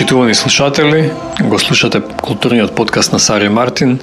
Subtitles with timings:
[0.00, 1.10] Почитувани слушатели,
[1.42, 3.98] го слушате културниот подкаст на Сари Мартин.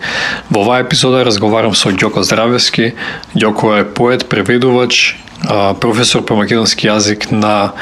[0.52, 2.94] Во оваа епизода разговарам со Ѓоко Здравевски.
[3.34, 5.18] Ѓоко е поет, преведувач,
[5.82, 7.74] професор по македонски јазик на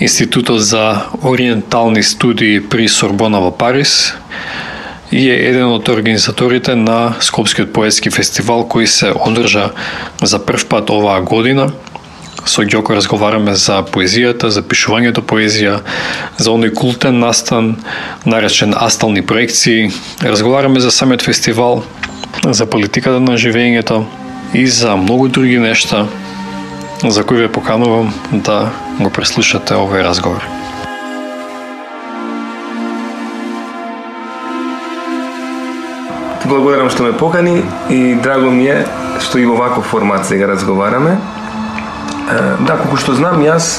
[0.00, 4.16] Институтот за ориентални студии при Сорбона во Париз
[5.14, 9.70] и е еден од организаторите на Скопскиот поетски фестивал кој се одржа
[10.18, 11.70] за прв пат оваа година
[12.46, 15.80] со Ѓоко разговараме за поезијата, за пишувањето поезија,
[16.38, 17.74] за оној култен настан,
[18.24, 19.90] наречен астални проекции.
[20.22, 21.82] Разговараме за самиот фестивал,
[22.46, 24.04] за политиката на живењето
[24.54, 26.06] и за многу други нешта
[27.04, 30.40] за кои ве поканувам да го преслушате овој разговор.
[36.46, 38.84] Благодарам што ме покани и драго ми е
[39.20, 41.18] што и во ваков формат сега разговараме
[42.26, 43.78] Да, колку што знам, јас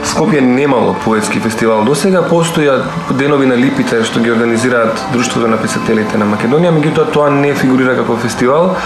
[0.00, 1.82] Скопје немало поетски фестивал.
[1.84, 2.86] До сега, постојат
[3.18, 7.96] денови на липите што ги организираат Друштвото на писателите на Македонија, меѓутоа тоа не фигурира
[7.98, 8.76] како фестивал,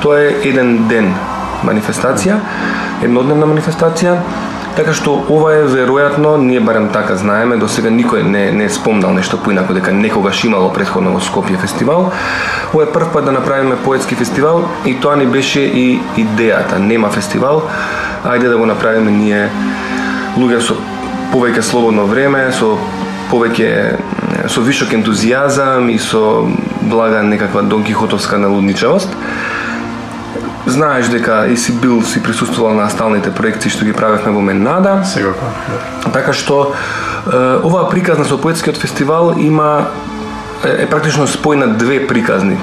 [0.00, 1.12] тоа е еден ден
[1.66, 2.38] манифестација,
[3.04, 4.16] еднодневна манифестација,
[4.76, 8.72] така што ова е веројатно, ние барем така знаеме, до сега никој не, не е
[8.72, 12.08] спомнал нешто поинако, дека некогаш имало предходно во Скопје фестивал.
[12.72, 17.10] Ова е прв пат да направиме поетски фестивал и тоа ни беше и идејата, нема
[17.10, 17.68] фестивал,
[18.24, 19.48] ајде да го направиме ние
[20.36, 20.76] луѓе со
[21.32, 22.76] повеќе слободно време, со
[23.30, 23.70] повеќе
[24.48, 26.44] со вишок ентузијазам и со
[26.82, 29.08] блага некаква Дон Кихотовска налудничавост.
[30.66, 35.02] Знаеш дека и си бил, си присуствувал на сталните проекции што ги правевме во Менада.
[35.04, 35.50] Сигурно.
[36.12, 36.74] Така што
[37.62, 39.88] оваа приказна со поетскиот фестивал има
[40.64, 42.58] е, е практично спој на две приказни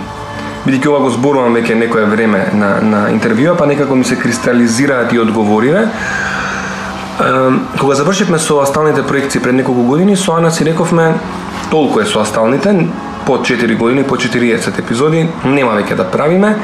[0.66, 5.14] бидејќи ова го зборувам веќе некое време на, на интервјуа, па некако ми се кристализираат
[5.14, 5.88] и одговориве.
[7.80, 11.14] Кога завршивме со асталните проекции пред неколку години, со Ана си рековме
[11.72, 12.88] толку е со асталните,
[13.25, 16.56] по 4 години, по 40 епизоди, нема веќе да правиме.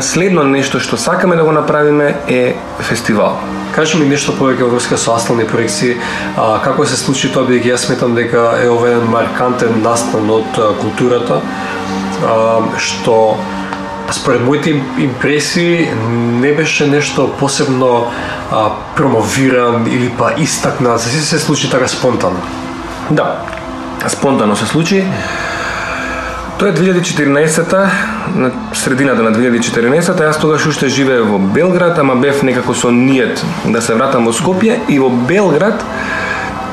[0.00, 3.40] Следно нешто што сакаме да го направиме е фестивал.
[3.74, 5.96] Кажи ми нешто повеќе во врска со астални проекции,
[6.36, 10.60] а, како се случи тоа бидејќи јас сметам дека е ова еден маркантен настан од
[10.78, 11.40] културата
[12.78, 13.36] што
[14.12, 15.88] според моите импресии
[16.40, 18.06] не беше нешто посебно
[18.50, 22.40] а, промовиран или па истакнат, се се случи така спонтано.
[23.10, 23.38] Да,
[24.08, 25.04] спонтано се случи.
[26.58, 27.90] Тоа е 2014-та,
[28.34, 33.42] на средината на 2014-та, јас тогаш уште живеев во Белград, ама бев некако со ниет
[33.64, 35.82] да се вратам во Скопје и во Белград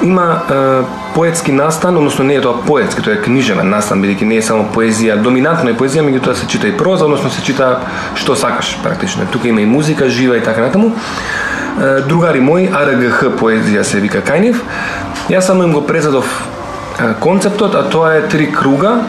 [0.06, 0.84] има е,
[1.20, 4.70] поетски настан, односно не е тоа поетски, тоа е книжевен настан, бидејќи не е само
[4.72, 7.82] поезија, доминантно е поезија, меѓутоа се чита и проза, односно се чита
[8.16, 9.28] што сакаш практично.
[9.28, 10.94] Тука има и музика жива и така натаму.
[12.08, 14.64] Другари мои, АРГХ поезија се вика Кајнев.
[15.28, 16.24] јас само им го презадов
[17.20, 19.04] концептот, а тоа е три круга,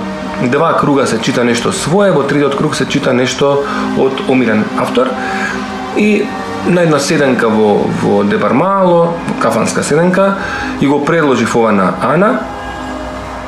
[0.50, 3.62] два круга се чита нешто свое, во третиот круг се чита нешто
[3.98, 5.14] од омирен автор.
[5.96, 6.26] И
[6.66, 10.34] на една седенка во, во Дебармало, кафанска седенка,
[10.80, 12.38] и го предложив ова на Ана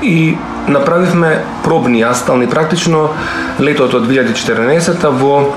[0.03, 0.37] и
[0.69, 3.11] направивме пробни астални практично
[3.61, 5.53] летото од 2014 во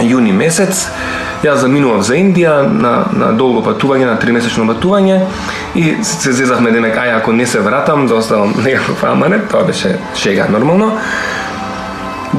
[0.00, 0.86] јуни месец.
[1.44, 5.20] Јас заминував за Индија на, на долго патување, на тримесечно патување
[5.76, 9.98] и се зезавме денек, ај ако не се вратам, да оставам некаков аманет, тоа беше
[10.14, 10.96] шега нормално.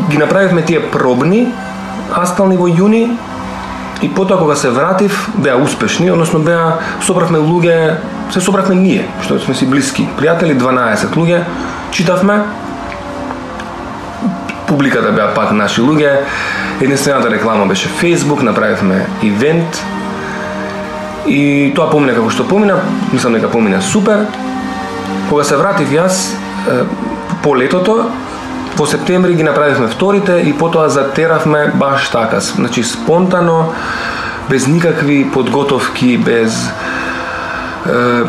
[0.10, 1.48] Ги направивме тие пробни
[2.14, 3.06] астални во јуни
[4.02, 7.98] И потоа кога се вратив, беа успешни, односно беа собравме луѓе,
[8.30, 11.42] се собравме ние, што сме си блиски, пријатели 12 луѓе,
[11.92, 12.44] читавме,
[14.68, 16.20] публиката беа пак наши луѓе,
[16.82, 19.82] единствената реклама беше Facebook, направивме ивент,
[21.28, 22.78] и тоа помина како што помина,
[23.12, 24.28] мислам дека помина супер.
[25.30, 26.22] Кога се вратив јас,
[27.44, 28.06] по летото,
[28.78, 33.74] Во септември ги направивме вторите и потоа затеравме баш така, значи спонтано,
[34.50, 36.70] без никакви подготовки, без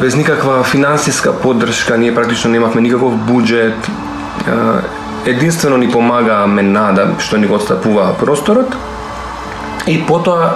[0.01, 3.75] без никаква финансиска поддршка, ние практично немавме никаков буџет.
[5.27, 8.77] Единствено ни помага Менада што ни го отстапува просторот.
[9.87, 10.55] И потоа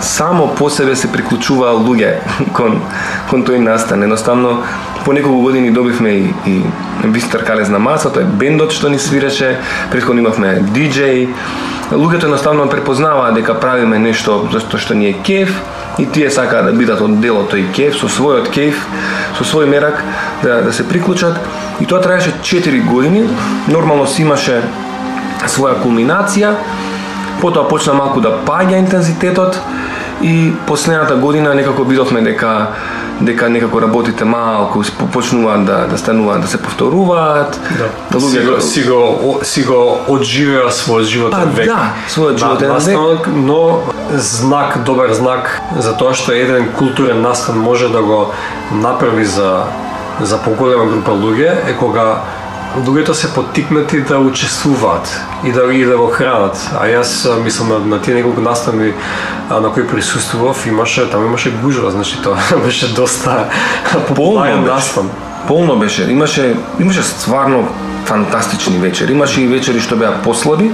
[0.00, 2.20] само по себе се приклучува луѓе
[2.56, 2.80] кон
[3.30, 4.02] кон тој настан.
[4.02, 4.62] Едноставно
[5.04, 6.62] по неколку години добивме и, и
[7.04, 9.56] Вистер Калез на маса, тој бендот што ни свираше,
[9.90, 11.28] предходно имавме диджеј.
[11.90, 15.54] Луѓето едноставно препознаваа дека правиме нешто зашто што ни е кеф
[15.98, 18.84] и тие сакаат да бидат од дел од тој кеф, со својот кеф,
[19.38, 20.04] со свој мерак
[20.42, 21.40] да, да се приклучат.
[21.80, 23.24] И тоа траеше 4 години,
[23.68, 24.60] нормално си имаше
[25.48, 26.54] своја кулминација,
[27.40, 29.58] потоа почна малку да паѓа интензитетот
[30.22, 32.68] и последната година некако видовме дека
[33.20, 34.82] дека некако работите малку
[35.12, 37.60] почнуваат да да стануваат да се повторуваат.
[37.78, 38.20] Да.
[38.20, 41.66] Си го, си го, си го одживеа својот животен Па век.
[41.66, 43.26] да, својот животен на, век.
[43.26, 43.78] но
[44.10, 48.32] знак, добар знак за тоа што еден културен настан може да го
[48.72, 49.62] направи за
[50.20, 52.22] за поголема група луѓе е кога
[52.76, 56.56] луѓето се поттикнати да учествуваат и да и да го хранат.
[56.78, 58.92] А јас мислам на, на тие неколку настани
[59.50, 63.48] а, на кои присуствував, имаше таму имаше гужва, значи тоа беше доста
[63.92, 64.74] популарен беше.
[64.74, 65.10] настан.
[65.46, 66.10] Полно беше.
[66.10, 67.68] Имаше имаше стварно
[68.04, 69.12] фантастични вечери.
[69.12, 70.70] Имаше и вечери што беа послаби,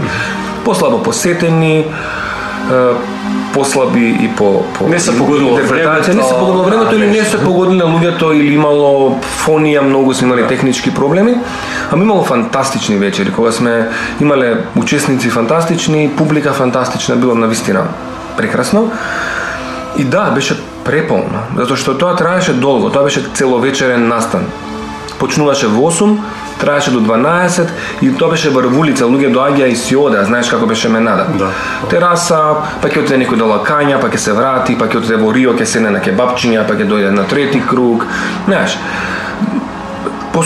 [0.64, 1.86] послабо посетени,
[3.56, 7.22] послаби и по по Не се погодило интерпретација, не се времето, погодило времето или не
[7.24, 11.38] а, се погодило луѓето или имало фонија, многу сме имали технички проблеми,
[11.92, 13.88] ама имало фантастични вечери кога сме
[14.20, 17.86] имале учесници фантастични, публика фантастична, било навистина
[18.36, 18.90] прекрасно.
[19.98, 24.44] И да, беше преполно, затоа што тоа траеше долго, тоа беше целовечерен настан.
[25.18, 26.18] Почнуваше во 8,
[26.60, 27.68] траеше до 12
[28.02, 31.26] и тоа беше врв улица, луѓе доаѓаа и си одеа, знаеш како беше менада.
[31.38, 31.50] Да.
[31.90, 32.40] Тераса,
[32.82, 35.54] па ќе отиде некој до лакања, па ќе се врати, па ќе отиде во Рио,
[35.56, 38.06] ќе седне на кебапчиња, па ќе дојде на трети круг.
[38.46, 38.78] Знаеш,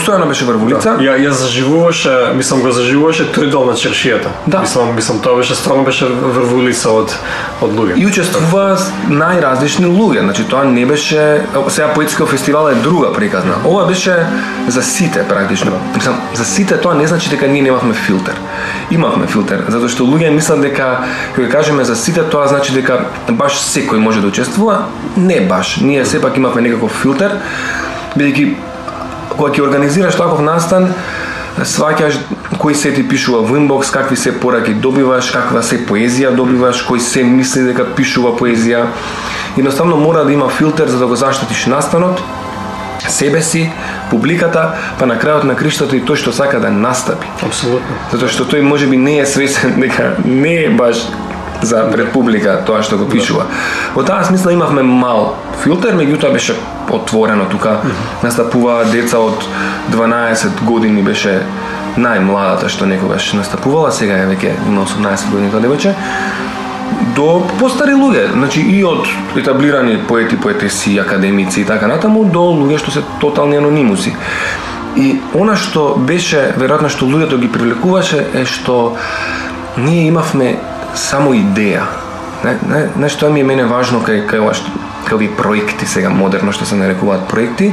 [0.01, 0.95] постојано беше врв улица.
[0.99, 4.31] Ја ја заживуваше, мислам го заживуваше тој дел на чершијата.
[4.47, 4.61] Да.
[4.61, 7.13] Мислам, мислам тоа беше стварно беше врв улица од
[7.61, 7.97] од луѓе.
[8.01, 8.77] И учествува
[9.09, 13.59] најразлични луѓе, значи тоа не беше сега поетскиот фестивал е друга приказна.
[13.65, 14.25] Ова беше
[14.67, 15.71] за сите практично.
[15.95, 18.39] Мислам, за сите тоа не значи дека ние немавме филтер.
[18.91, 21.05] Имавме филтер, затоа што луѓе мислат дека
[21.35, 24.85] кога кажеме за сите тоа значи дека баш секој може да учествува.
[25.17, 25.77] Не баш.
[25.81, 27.37] Ние сепак имавме некаков филтер
[28.17, 28.70] бидејќи
[29.37, 30.91] кога ќе организираш таков настан,
[31.59, 32.17] сваќаш
[32.61, 36.99] кој се ти пишува во инбокс, какви се пораки добиваш, каква се поезија добиваш, кој
[36.99, 38.85] се мисли дека пишува поезија.
[39.57, 42.21] Едноставно мора да има филтер за да го заштитиш настанот,
[43.09, 43.69] себе си,
[44.09, 47.27] публиката, па на крајот на криштото и тој што сака да настапи.
[47.45, 47.97] Апсолутно.
[48.11, 51.07] Затоа што тој може би не е свесен дека не е баш
[51.61, 53.45] за пред публика тоа што го пишува.
[53.95, 56.55] Во таа смисла имавме мал филтер, меѓутоа беше
[56.89, 57.79] отворено тука.
[58.23, 59.45] Настапуваа деца од
[59.93, 61.41] 12 години беше
[61.97, 65.95] најмладата што некогаш настапувала, сега е веќе има 18 години тоа девојче
[67.15, 72.79] до постари луѓе, значи и од етаблирани поети, поетеси, академици и така натаму до луѓе
[72.81, 74.13] што се тотални анонимуси.
[74.95, 78.97] И она што беше, веројатно што луѓето ги привлекуваше е што
[79.77, 80.57] ние имавме
[80.95, 81.83] само идеја.
[82.43, 84.53] Не, не, нешто тоа ми е мене важно кај кај ова
[85.05, 87.71] кај овие проекти сега модерно што се нарекуваат проекти.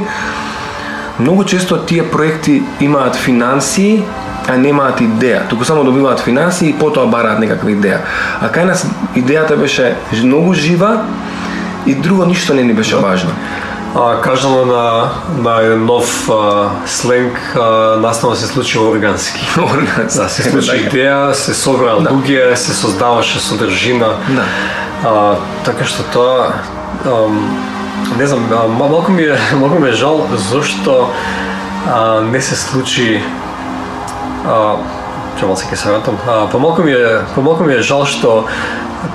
[1.19, 4.03] Многу често тие проекти имаат финансии,
[4.47, 5.47] а немаат идеја.
[5.49, 7.99] Туку само добиваат финансии и потоа бараат некаква идеја.
[8.41, 8.85] А кај нас
[9.15, 11.05] идејата беше многу жива
[11.85, 13.31] и друго ништо не ни беше важно.
[13.95, 17.61] А, кажано на, на еден нов а, сленг, а,
[17.97, 19.39] настанот се случи органски.
[19.73, 20.17] Органски.
[20.17, 22.09] Да, се случи идеја, се собраа Да.
[22.09, 24.07] луѓе, се создаваше содржина.
[24.29, 24.43] Да.
[25.05, 26.53] А, така што тоа
[27.05, 27.57] ам,
[28.17, 31.09] не знам, а, ма- малку ми е малку ми е жал зошто
[31.87, 33.23] а, не се случи
[34.47, 34.75] а,
[35.39, 36.17] Чамал се ќе се вратам.
[36.27, 38.43] А, помалку ми е помалку ми е жал што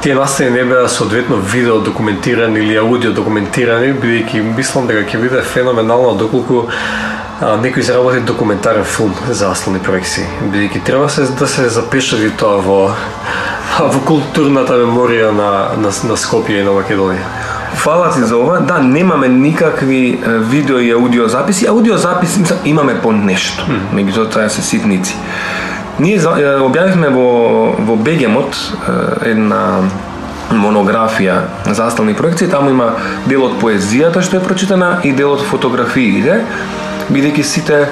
[0.01, 5.43] тие настани не беа соодветно видео документирани или аудио документирани, бидејќи мислам дека ќе биде
[5.43, 11.69] феноменално доколку а, некој изработи документарен филм за аслани проекции, бидејќи треба се да се
[11.69, 12.81] запешави тоа во
[13.95, 17.53] во културната меморија на на, на Скопје и на Македонија.
[17.75, 18.61] Фала ти за ова.
[18.61, 21.67] Да, немаме никакви видео и аудио записи.
[21.67, 23.67] Аудио записи мислам, имаме по нешто.
[23.93, 25.17] Меѓутоа тоа се ситници.
[25.99, 27.29] Ние објавивме во
[27.87, 28.57] во Бегемот
[29.23, 29.83] една
[30.51, 31.37] монографија
[31.67, 32.95] за проекции, таму има
[33.27, 36.41] дел од поезијата што е прочитана и дел од фотографиите,
[37.11, 37.89] бидејќи сите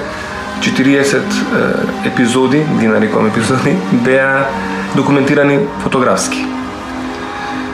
[0.63, 4.47] 40 епизоди, ги нарекувам епизоди, беа
[4.95, 6.62] документирани фотографски.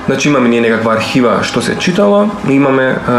[0.09, 3.17] Значи имаме ние некаква архива што се читало, имаме е,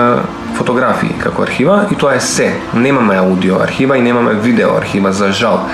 [0.58, 2.56] фотографии како архива и тоа е се.
[2.74, 5.70] Немаме аудио архива и немаме видео архива за жал.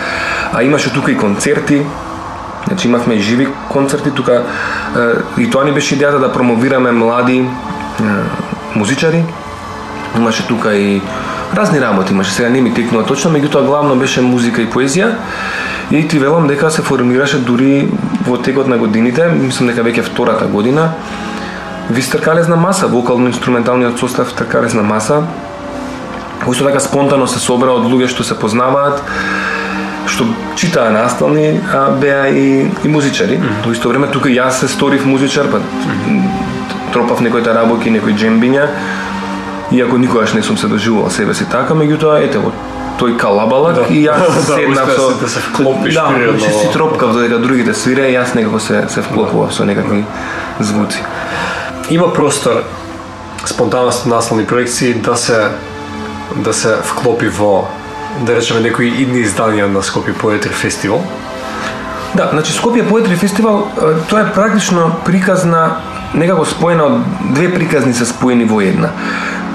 [0.53, 1.85] А имаше тука и концерти,
[2.67, 4.43] Значи имавме и живи концерти тука
[4.97, 7.47] е, и тоа ни беше идејата да промовираме млади е,
[8.75, 9.23] музичари.
[10.17, 11.01] Имаше тука и
[11.55, 15.13] разни работи, имаше сега не ми текнува точно, меѓутоа главно беше музика и поезија.
[15.91, 17.87] И ти велам дека се формираше дури
[18.25, 20.93] во текот на годините, мислам дека веќе втората година,
[21.89, 25.21] Вистер Калезна маса, вокално-инструменталниот состав Тркалезна маса,
[26.41, 29.03] кој така спонтано се собра од луѓе што се познаваат,
[30.09, 30.25] што
[30.57, 33.37] читаа настални, а беа и, и музичари.
[33.65, 35.61] Во исто време тука јас се сторив музичар, па
[36.93, 38.65] тропав некои тарабоки, некои джембиња.
[39.71, 42.51] Иако никогаш не сум се доживувал себе си така, меѓутоа ете во
[42.99, 43.85] тој калабалак Да.
[43.89, 47.73] и јас Да, седнав со да се вклопиш Да, природно значи си тропкав додека другите
[47.73, 50.03] свире, и јас некако се се вклопував со некакви
[50.59, 51.03] звуци.
[51.89, 52.63] Има простор
[53.45, 55.47] спонтанност насловни проекции да се
[56.35, 57.67] да се вклопи во
[58.19, 61.03] да речеме некои идни изданија на Скопје Поетри фестивал.
[62.15, 63.67] Да, значи Скопје Поетри фестивал,
[64.09, 65.75] тоа е практично приказна
[66.13, 67.01] некако споена од
[67.35, 68.89] две приказни се споени во една.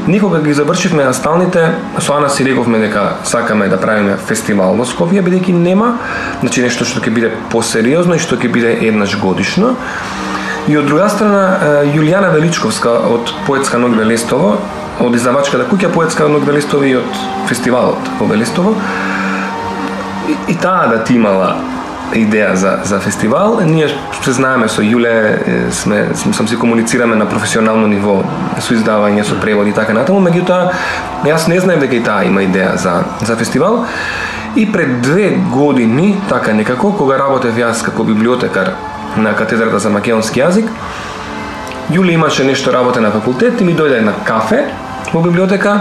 [0.06, 5.20] Никога ги завршивме насталните, со Ана си рековме дека сакаме да правиме фестивал во Скопје,
[5.20, 5.98] бидејќи нема,
[6.40, 9.74] значи нешто што ќе биде посериозно и што ќе биде еднаш годишно.
[10.68, 14.56] И од друга страна, Јулијана Величковска од Поетска ног Велестово,
[15.00, 18.74] од издавачката куќа Поетска ног Велестово и од фестивалот во Велестово,
[20.28, 21.56] и, и таа да ти имала
[22.14, 23.60] идеја за, за фестивал.
[23.66, 23.88] Ние
[24.22, 28.20] се знаеме со Јуле, сме, сме сам си комуницираме на професионално ниво
[28.58, 30.72] со издавање, со превод и така натаму, меѓутоа
[31.24, 33.84] јас не знаев дека и таа има идеја за, за фестивал.
[34.56, 38.74] И пред две години, така некако, кога работев јас како библиотекар
[39.16, 40.68] на катедрата за македонски јазик,
[41.90, 44.68] Јули имаше нешто работа на факултет и ми дојде на кафе
[45.12, 45.80] во библиотека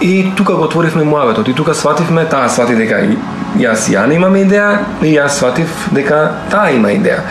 [0.00, 3.16] и тука го отворивме муаветот и тука свативме, таа свати дека и
[3.58, 7.24] јас и Јана имаме идеја и јас сватив дека таа има идеја.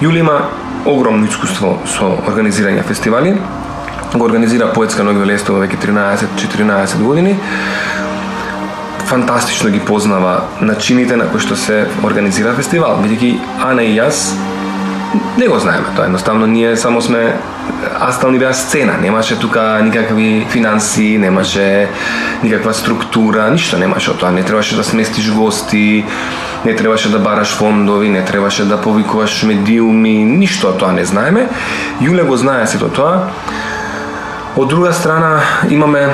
[0.00, 0.38] Јули има
[0.86, 3.36] огромно искуство со организирање фестивали.
[4.14, 7.36] Го организира поетска Нови Велестово веќе 13-14 години.
[9.06, 13.36] Фантастично ги познава начините на кои што се организира фестивал, бидејќи
[13.68, 14.32] Ана и јас
[15.36, 17.36] не го знаеме тоа, едноставно ние само сме
[18.00, 21.88] Астал ни беа сцена, немаше тука никакви финанси, немаше
[22.42, 26.04] никаква структура, ништо немаше од тоа, не требаше да сместиш гости,
[26.64, 31.48] не требаше да бараш фондови, не требаше да повикуваш медиуми, ништо од тоа не знаеме.
[32.00, 33.28] Јуле го знае сето тоа.
[34.56, 36.06] Од друга страна имаме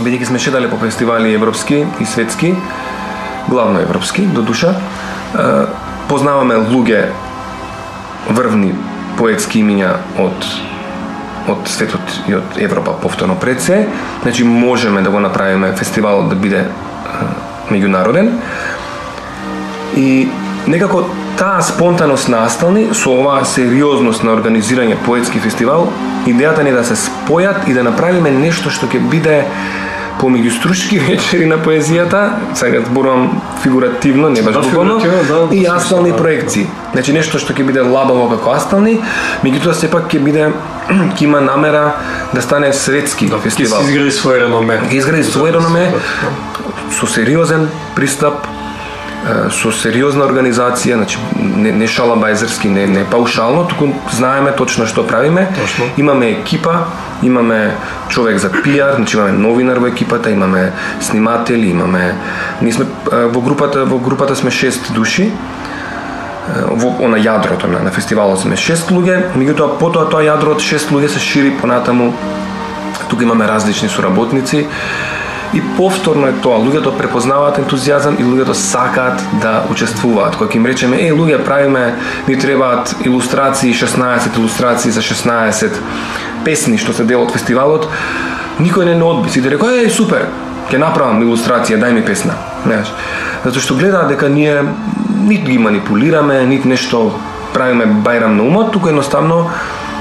[0.00, 2.54] бидејќи сме шедале по фестивали европски и светски,
[3.48, 4.74] главно европски, до душа,
[6.08, 7.08] познаваме луѓе
[8.28, 8.74] врвни
[9.20, 10.50] поетски имиња од
[11.50, 13.86] од светот и од Европа повторно пред се.
[14.22, 16.64] Значи можеме да го направиме фестивалот да биде
[17.70, 18.30] меѓународен.
[19.96, 20.28] И
[20.66, 21.04] некако
[21.38, 25.88] таа спонтаност настални со оваа сериозност на организирање поетски фестивал,
[26.26, 29.44] идејата ни е да се спојат и да направиме нешто што ќе биде
[30.20, 35.58] помеѓу стручки вечери на поезијата, сега зборувам фигуративно, не баш Да, буквално, фигуративно, да, и
[35.58, 36.16] смислено, астални да.
[36.16, 36.66] проекции.
[36.92, 38.98] Значи нешто што ќе биде лабаво како астални,
[39.44, 40.48] меѓутоа сепак ќе биде
[41.16, 41.94] ќе има намера
[42.34, 43.82] да стане светски Ќе фестивал.
[43.82, 44.80] се изгради свој реноме.
[44.90, 45.88] Ќе изгради свој реноме
[46.90, 48.46] со сериозен пристап,
[49.52, 55.48] со сериозна организација, значи не, не шалабајзерски, не, не паушално, туку знаеме точно што правиме.
[55.56, 55.90] Точно.
[56.00, 56.86] Имаме екипа,
[57.22, 57.74] имаме
[58.08, 62.14] човек за пиар, значи имаме новинар во екипата, имаме сниматели, имаме
[62.62, 65.30] ние сме во групата во групата сме шест души.
[66.70, 70.90] Во она јадрото на, на фестивалот сме шест луѓе, меѓутоа потоа тоа јадро од шест
[70.90, 72.14] луѓе се шири понатаму.
[73.10, 74.66] Тука имаме различни соработници
[75.54, 80.36] И повторно е тоа, луѓето препознаваат ентузијазам и луѓето сакаат да учествуваат.
[80.38, 81.94] Кога им речеме, е, луѓе, правиме,
[82.28, 85.80] ни требаат илустрации, 16 илустрации за 16
[86.44, 87.88] песни што се дел од фестивалот,
[88.60, 89.28] никој не не одби.
[89.28, 90.28] Сите да рекоа, е, супер,
[90.70, 92.38] ќе направам илустрација, дај ми песна.
[92.64, 92.92] Знаеш,
[93.44, 94.62] затоа што гледаат дека ние
[95.26, 97.10] нит ги манипулираме, нит нешто
[97.52, 99.50] правиме бајрам на умот, туку едноставно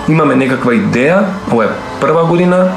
[0.08, 2.68] имаме некаква идеја, ова е прва година,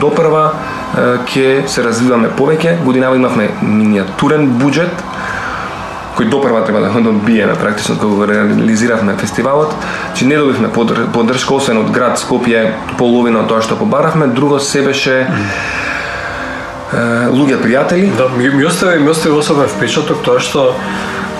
[0.00, 0.52] до прва
[0.94, 2.78] ќе се развиваме повеќе.
[2.84, 5.04] Годинава имавме миниатурен буџет
[6.14, 9.74] кој допрва треба да го добиеме практично кога го реализиравме фестивалот.
[10.14, 10.68] Че не добивме
[11.12, 15.26] поддршка освен од град Скопје, половина од тоа што побаравме, друго се беше е,
[17.34, 18.14] луѓе пријатели.
[18.16, 20.70] Да, ми, ми остави, ми остави особен впечаток тоа што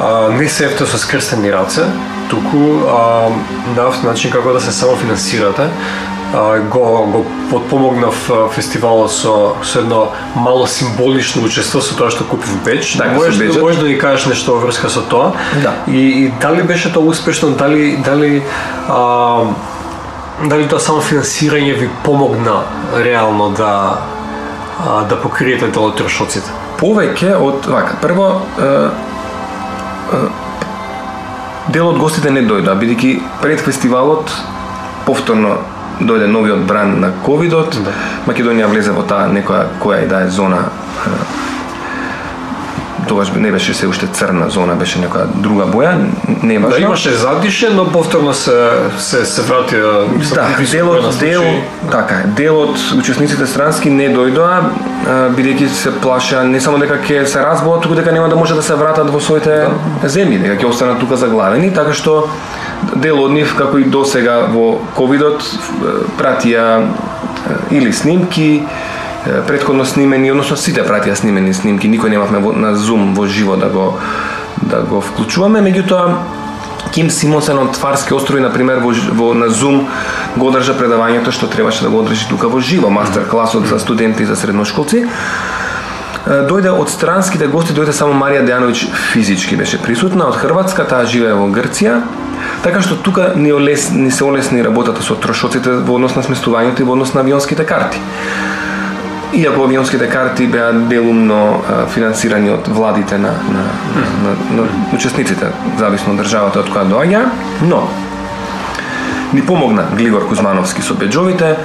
[0.01, 1.87] а, не се ефте со скрстени раце,
[2.31, 3.31] туку а,
[3.77, 5.71] на начин како да се самофинансирате.
[6.71, 12.97] Го, го подпомогнав фестивалот со, со едно мало символично учество со тоа што купив беч.
[12.99, 13.61] Така, можеш, беџот.
[13.63, 15.33] можеш да ни кажеш нешто во врска со тоа.
[15.63, 15.77] Да.
[15.87, 18.43] И, и дали беше тоа успешно, дали дали
[18.89, 19.47] а,
[20.43, 22.65] дали тоа само финансирање ви помогна
[22.99, 24.03] реално да
[24.83, 26.51] а, да покриете дел од трошоците?
[26.81, 27.99] повеќе од вака.
[28.03, 28.71] Прво е,
[30.17, 30.23] е,
[31.75, 34.33] дел од гостите не дојдоа, бидејќи пред фестивалот
[35.07, 35.59] повторно
[36.01, 37.77] дојде новиот бран на ковидот.
[37.85, 37.95] Да.
[38.27, 40.65] Македонија влезе во таа некоја која и да е зона
[43.09, 45.95] тогаш не беше се уште црна зона, беше некоја друга боја,
[46.43, 46.77] не важно.
[46.77, 51.43] Да имаше задише, но повторно се се се вратија Да, делот, дел,
[51.91, 54.61] така е, дел од учесниците странски не дојдоа,
[55.37, 58.63] бидејќи се плаша не само дека ќе се разбоат, туку дека нема да може да
[58.63, 59.67] се вратат во своите
[60.03, 60.09] да.
[60.09, 62.29] земји, дека ќе останат тука заглавени, така што
[62.95, 65.45] дел од нив, како и досега во ковидот,
[66.19, 66.85] пратија
[67.71, 68.65] или снимки,
[69.47, 73.95] предходно снимени, односно сите пратија снимени снимки, никој немавме на Zoom во живо да го
[74.63, 76.15] да го вклучуваме, меѓутоа
[76.95, 79.87] Ким Симонсен од Тварски острови, на пример, во, во на Zoom
[80.37, 84.23] го одржа предавањето што требаше да го одржи тука во живо, мастер класот за студенти
[84.23, 85.07] и за средношколци.
[86.25, 91.35] Дојде од странските гости, дојде само Марија Дејановиќ физички беше присутна, од Хрватска, таа живее
[91.37, 91.99] во Грција,
[92.63, 96.81] така што тука ни, олес, ни се олесни работата со трошоците во однос на сместувањето
[96.81, 98.01] и во однос на авионските карти.
[99.35, 103.65] Иако авионските карти беа делумно финансирани од владите на, на,
[104.23, 105.49] на, на, на учесниците,
[105.79, 107.23] зависно од државата од која доаѓа,
[107.67, 107.81] но
[109.35, 111.57] ни помогна Глигор Кузмановски со беџовите,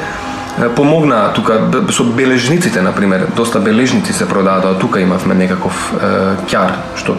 [0.75, 1.59] помогна тука
[1.93, 6.09] со бележниците, на пример, доста бележници се продадоа, тука имавме некаков е,
[6.49, 7.15] ќар што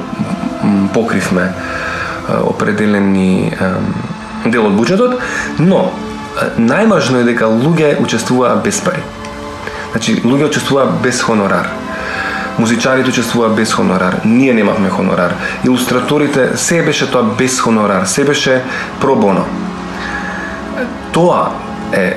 [0.95, 1.55] покривме е,
[2.43, 3.71] определени е,
[4.51, 5.21] дел од буџетот,
[5.63, 5.87] но
[6.59, 9.07] најважно е дека луѓе учествуваа без пари.
[9.93, 11.69] Значи, луѓе учествуваа без хонорар.
[12.59, 14.21] Музичарите учествуваа без хонорар.
[14.25, 15.35] Ние немавме хонорар.
[15.65, 18.63] Илустраторите се беше тоа без хонорар, се беше
[19.01, 19.45] пробоно.
[21.13, 21.51] Тоа
[21.93, 22.17] е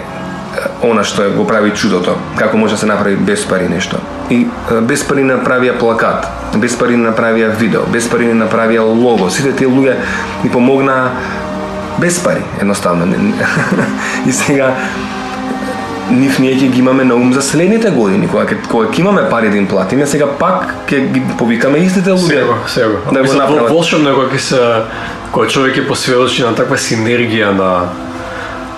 [0.83, 3.97] она што го прави чудото, како може да се направи без пари нешто.
[4.29, 4.45] И
[4.81, 6.27] без пари направија плакат,
[6.59, 9.29] без пари направија видео, без пари направија лого.
[9.29, 9.95] Сите тие луѓе
[10.43, 11.11] ни помогнаа
[11.99, 13.07] без пари, едноставно.
[14.27, 14.73] и сега
[16.11, 19.27] нив ние ќе ги имаме на ум за следните години, кога ќе кога ќе имаме
[19.29, 22.27] пари да им платиме, сега пак ќе ги повикаме истите луѓе.
[22.27, 22.87] Сега, сега.
[23.11, 23.69] Да го направат.
[23.69, 24.61] Волшебно е кога ќе се
[25.31, 27.71] кога човек е посведочи на таква синергија на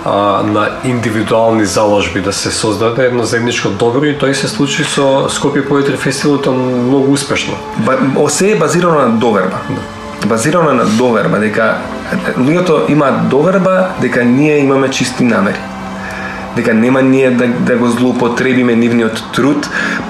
[0.06, 5.28] а, на индивидуални заложби да се создаде едно заедничко добро и тој се случи со
[5.30, 7.58] Скопје Поетри фестивалот многу успешно.
[7.78, 9.58] Ба, се е базирано на доверба.
[9.70, 9.82] Да.
[10.28, 11.78] Базирано на доверба дека
[12.38, 15.75] луѓето имаат доверба дека ние имаме чисти намери
[16.56, 19.70] дека нема ние да, да го злоупотребиме нивниот труд,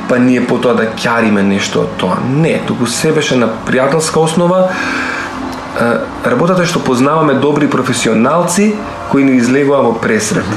[0.09, 2.17] па ние потоа да ќариме нешто од тоа.
[2.29, 4.69] Не, туку се беше на пријателска основа,
[6.25, 8.73] работата е што познаваме добри професионалци
[9.11, 10.47] кои ни излегува во пресред.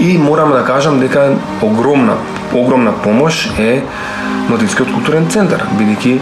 [0.00, 2.18] И морам да кажам дека огромна
[2.52, 3.82] огромна помош е
[4.48, 6.18] Младинскиот културен центар, бидејќи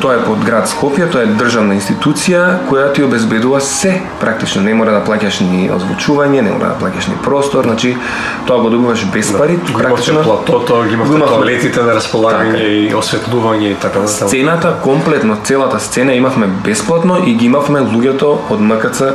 [0.00, 4.72] Тоа е под град Скопје, тоа е државна институција која ти обезбедува се, практично не
[4.74, 7.92] мора да плаќаш ни озвучување, не мора да плаќаш ни простор, значи
[8.48, 9.38] тоа го добиваш без да.
[9.38, 12.70] пари, да, практично платото, ги имавте туалетите на располагање така.
[12.72, 14.30] и осветлување и така натаму.
[14.30, 19.12] Сцената комплетно, целата сцена имавме бесплатно и ги имавме луѓето од МКЦ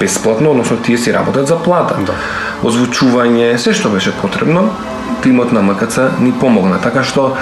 [0.00, 2.00] бесплатно, односно тие си работат за плата.
[2.00, 2.16] Да.
[2.64, 4.70] Озвучување, се што беше потребно,
[5.22, 7.34] тимот на МКЦ ни помогна, така што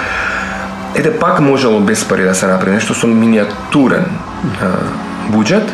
[0.95, 4.05] Ете пак можело без пари да се направи нешто со миниатурен
[4.61, 4.71] а,
[5.31, 5.69] буџет,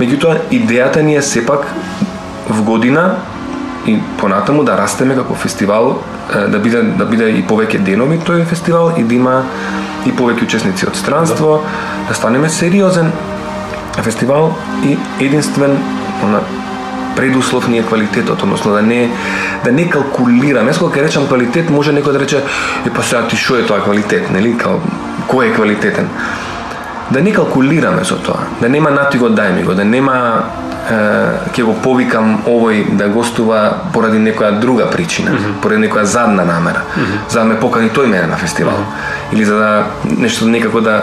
[0.00, 1.66] меѓутоа идејата ни е сепак
[2.48, 3.20] в година
[3.86, 6.02] и понатаму да растеме како фестивал,
[6.48, 9.36] да биде да биде и повеќе денови тој фестивал и да има
[10.06, 13.12] и повеќе учесници од странство, да, да станеме сериозен
[14.02, 15.76] фестивал и единствен
[17.20, 19.10] предуслов ни е квалитетот, односно да не
[19.64, 20.72] да не калкулираме.
[20.72, 22.40] Јас кога ќе речам квалитет, може некој да рече
[22.86, 24.54] е па сега ти што е тоа квалитет, нели?
[24.56, 24.80] Као
[25.28, 26.08] кој е квалитетен?
[27.10, 30.16] Да не калкулираме со тоа, да нема нати го дај ми го, да нема
[31.52, 33.60] ќе го повикам овој да гостува
[33.92, 35.60] поради некоја друга причина, mm -hmm.
[35.62, 37.32] поради некоја задна намера, mm -hmm.
[37.32, 38.74] за да ме покани тој мене на фестивал.
[38.74, 39.34] Mm -hmm.
[39.34, 39.84] Или за да
[40.18, 41.02] нешто некако да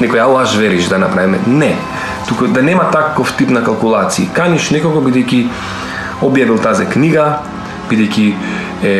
[0.00, 1.38] некоја лаж вериш да направиме.
[1.46, 1.76] Не
[2.32, 4.28] туку да нема таков тип на калкулации.
[4.32, 5.48] Каниш некого бидејќи
[6.24, 7.42] објавил тази книга,
[7.90, 8.26] бидејќи
[8.82, 8.92] е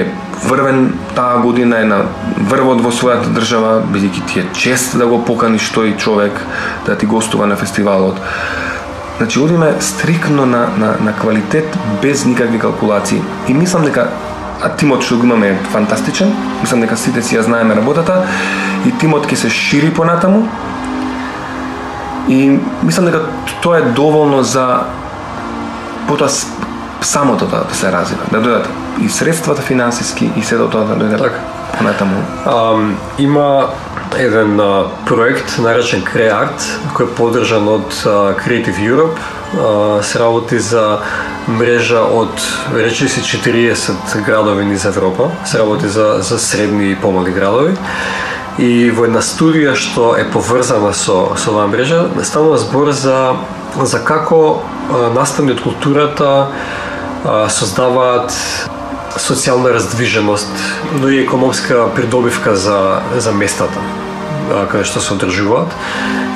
[0.45, 2.03] врвен таа година е на
[2.51, 6.41] врвот во својата држава, бидејќи ти е чест да го поканиш тој човек
[6.87, 8.21] да ти гостува на фестивалот.
[9.19, 13.23] Значи, одиме стрикно на, на, на квалитет без никакви калкулации.
[13.49, 14.11] И мислам дека
[14.63, 18.23] а тимот што го имаме е фантастичен, мислам дека сите си ја знаеме работата
[18.87, 20.45] и тимот ќе се шири понатаму,
[22.29, 23.27] И мислам дека
[23.63, 24.81] тоа е доволно за
[26.09, 26.29] потоа
[27.01, 28.67] самото тоа да се развива, да дојдат
[29.03, 31.41] и средствата финансиски и сето тоа да дојде така.
[31.79, 32.23] понатаму.
[32.47, 33.69] Um, има
[34.19, 36.63] еден uh, проект наречен Creart,
[36.95, 39.19] кој е поддржан од uh, Creative Europe.
[39.53, 41.01] Uh, се работи за
[41.49, 42.41] мрежа од
[42.75, 45.31] речи си 40 градови низ Европа.
[45.45, 47.77] Се работи за, за средни и помали градови
[48.59, 53.37] И во една студија што е поврзана со со оваа мрежа, станува збор за
[53.81, 54.61] за како
[55.15, 56.53] настани од културата
[57.49, 58.35] создаваат
[59.17, 60.53] социјална раздвиженост,
[61.01, 63.81] но и економска придобивка за, за местата
[64.69, 65.73] каде што се одржуваат.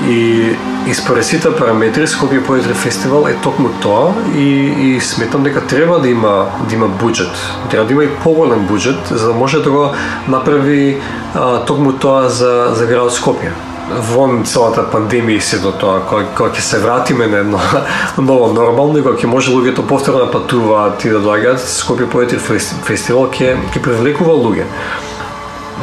[0.08, 0.54] И,
[0.86, 4.46] и според сите параметри Скопје Поетри фестивал е токму тоа и,
[4.86, 7.34] и сметам дека треба да има да има буџет.
[7.70, 9.90] Треба да има и поголем буџет за да може да го
[10.28, 11.00] направи
[11.34, 13.50] а, токму тоа за за градот Скопје
[13.90, 17.60] вон целата пандемија и се до тоа, кога, кога ќе се вратиме на едно
[18.18, 22.38] ново нормално и кога ќе може луѓето повторно да патуваат и да доаѓаат, Скопје Поетри
[22.38, 24.66] фестивал ќе ќе привлекува луѓе.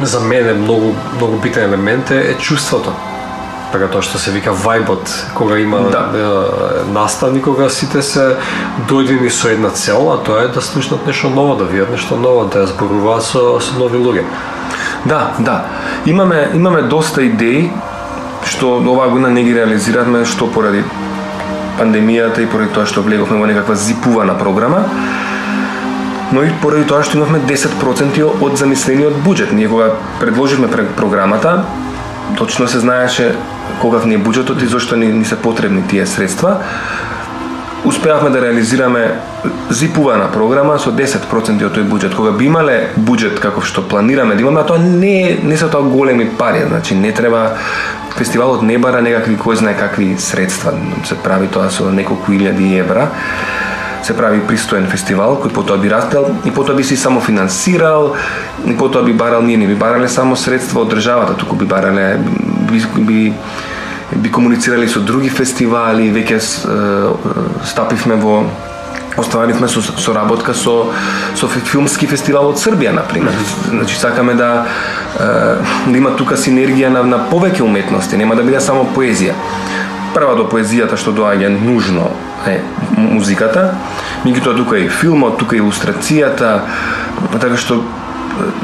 [0.02, 2.92] За мене многу многу битен елемент е, е чувството.
[3.74, 6.04] Така тоа што се вика вајбот, кога има да.
[6.14, 6.26] е,
[6.94, 8.36] наставни, кога сите се
[8.86, 12.44] дојдени со една цел, а тоа е да слушнат нешто ново, да видат нешто ново,
[12.46, 14.22] да ја зборуваат со, со нови луѓе.
[15.10, 15.64] Да, да.
[16.06, 17.72] Имаме имаме доста идеи
[18.46, 20.84] што оваа година не ги реализиравме што поради
[21.80, 24.84] пандемијата и поради тоа што влеговме во некаква зипувана програма,
[26.30, 29.50] но и поради тоа што имавме 10% од замислениот буџет.
[29.50, 31.64] Ние кога предложивме програмата,
[32.38, 33.34] точно се знаеше
[33.80, 36.56] кога ни е буџетот и зошто ни, ни се потребни тие средства.
[37.84, 39.20] Успеавме да реализираме
[39.70, 42.16] зипувана програма со 10% од тој буџет.
[42.16, 45.82] Кога би имале буџет како што планираме да имаме, а тоа не не се тоа
[45.82, 47.58] големи пари, значи не треба
[48.16, 50.72] фестивалот не бара некакви кој знае какви средства,
[51.04, 53.10] се прави тоа со неколку илјади евра
[54.04, 58.12] се прави пристоен фестивал кој потоа би растел и потоа би си само финансирал
[58.66, 62.18] и потоа би барал ние не би барале само средства од државата, туку би барале
[62.70, 63.32] би, би,
[64.16, 66.38] би комуницирали со други фестивали, веќе
[67.64, 68.44] стапивме во
[69.16, 70.90] оставанивме со соработка со
[71.34, 73.32] со филмски фестивал од Србија на пример.
[73.68, 74.66] Значи сакаме да
[75.18, 79.34] да има тука синергија на на повеќе уметности, нема да биде само поезија.
[80.14, 82.10] Прва до поезијата што доаѓа нужно
[82.48, 82.60] е
[82.96, 83.74] музиката,
[84.24, 86.60] меѓутоа тука и филмот, тука и илустрацијата,
[87.32, 87.82] така што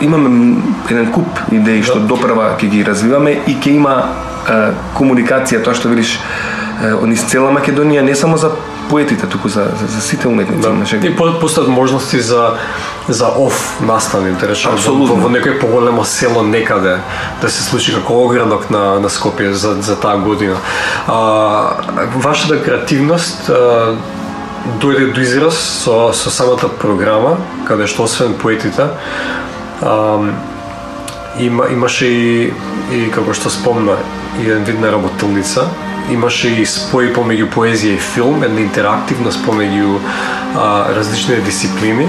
[0.02, 0.56] имаме
[0.90, 2.08] еден куп идеи што да.
[2.10, 3.96] допрва ќе ги развиваме и ќе има
[4.96, 8.50] комуникација, тоа што од низ цела Македонија, не само за
[8.90, 10.68] поетите, туку за, за, за сите уметници.
[10.68, 10.74] Да.
[10.74, 11.00] Значи...
[11.02, 12.58] И постојат можности за
[13.08, 16.98] за оф наставни, да речем, во, во некој поголемо село некаде
[17.42, 20.56] да се случи како огранок на, на Скопје за, за таа година.
[21.06, 21.74] А,
[22.14, 23.96] вашата креативност а,
[24.80, 28.90] дојде до израз со, со самата програма, каде што освен поетите,
[29.82, 30.20] а,
[31.38, 32.52] има, имаше и,
[32.92, 33.98] и како што спомна,
[34.38, 35.66] еден вид на работилница,
[36.12, 42.08] имаше и спој помеѓу поезија и филм, една интерактивност помеѓу а, различни дисциплини.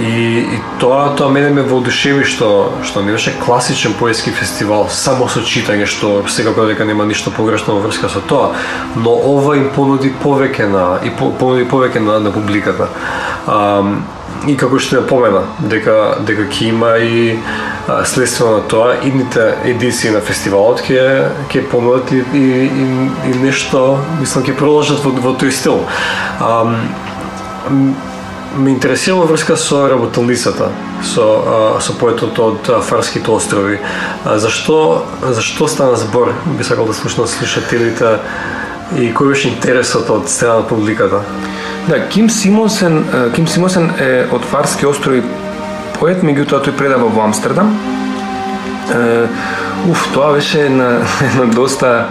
[0.00, 5.28] И, и тоа тоа мене ме воодушеви што што не беше класичен поетски фестивал само
[5.28, 8.54] со читање што секако дека нема ништо погрешно во врска со тоа,
[8.96, 12.88] но ова им понуди повеќе на и по, понуди повеќе на, на публиката.
[13.46, 13.84] А,
[14.46, 17.36] и како што ја помена дека дека ќе има и
[18.06, 21.04] следствено на тоа идните едиции на фестивалот ќе
[21.52, 22.86] ќе понудат и, и, и,
[23.30, 25.84] и нешто мислам ќе продолжат во, во тој стил.
[26.40, 26.64] А,
[28.56, 30.70] ме интересира во врска со работелницата,
[31.06, 33.78] со а, со поетот од Фарските острови.
[34.24, 36.34] А, зашто зашто стана збор?
[36.58, 38.18] Би сакал да слушнат слушателите
[38.98, 41.22] и кој беше интересот од страна на публиката?
[41.88, 45.22] Да, Ким Симонсен, Ким Симонсен е од Фарски острови
[45.98, 47.72] поет, меѓутоа тој предава во Амстердам.
[49.90, 51.02] Уф, тоа беше на,
[51.40, 52.06] на доста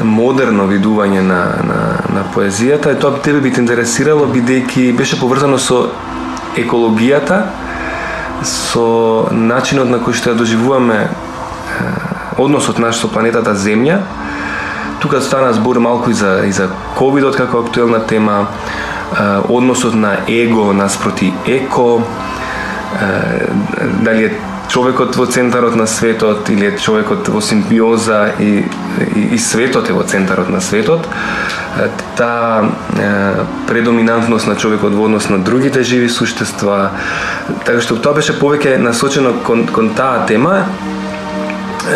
[0.00, 1.80] модерно видување на, на,
[2.12, 5.90] на поезијата и тоа тебе би те интересирало бидејќи беше поврзано со
[6.56, 7.42] екологијата,
[8.40, 11.06] со начинот на кој што ја доживуваме
[12.40, 14.00] односот наш со планетата Земја,
[15.06, 16.64] Тука стана збор малку и за, и за
[16.98, 18.48] ковидот како актуелна тема,
[19.48, 22.02] односот на его наспроти еко,
[24.02, 24.32] дали е
[24.68, 28.64] човекот во центарот на светот или е човекот во симбиоза и,
[29.14, 31.06] и, и светот е во центарот на светот.
[32.16, 32.66] Таа
[33.68, 36.90] предоминантност на човекот во однос на другите живи суштества,
[37.62, 40.64] така што тоа беше повеќе насочено кон, кон таа тема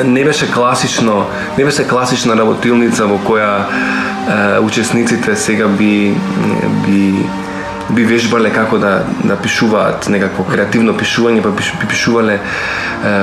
[0.05, 1.26] не беше класично,
[1.59, 6.14] не беше класична работилница во која е, учесниците сега би
[6.87, 7.26] би
[7.90, 13.14] би вежбале како да да пишуваат некако креативно пишување, па би пишувале е,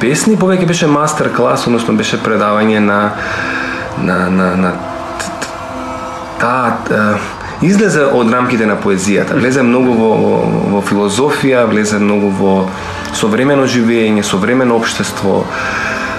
[0.00, 3.00] песни, повеќе беше мастер клас, односно беше предавање на
[3.98, 4.72] на на на
[6.40, 7.18] таа
[7.62, 9.36] излезе од рамките на поезијата.
[9.36, 10.36] Влезе многу во, во,
[10.74, 12.54] во филозофија, влезе многу во
[13.14, 15.44] современо живење, современо општество.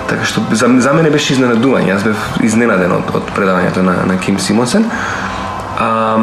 [0.09, 1.93] Така што за, за мене беше изненадување.
[1.93, 4.85] Јас бев изненаден од, од предавањето на, на Ким Симонсен.
[5.79, 6.17] А,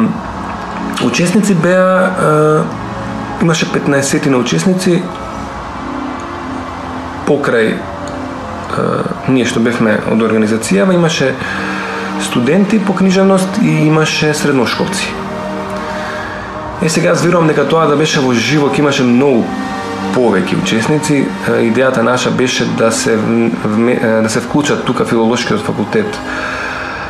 [1.05, 2.63] учесници беа а,
[3.41, 5.01] имаше 15 на учесници
[7.27, 8.85] покрај а,
[9.29, 11.33] ние што бевме од организацијава имаше
[12.21, 15.13] студенти по книжевност и имаше средношколци.
[16.81, 19.43] Е сега аз верувам дека тоа да беше во живо имаше многу
[20.15, 21.25] повеќе учесници.
[21.47, 23.17] Идејата наша беше да се
[24.21, 26.19] да се вклучат тука филолошкиот факултет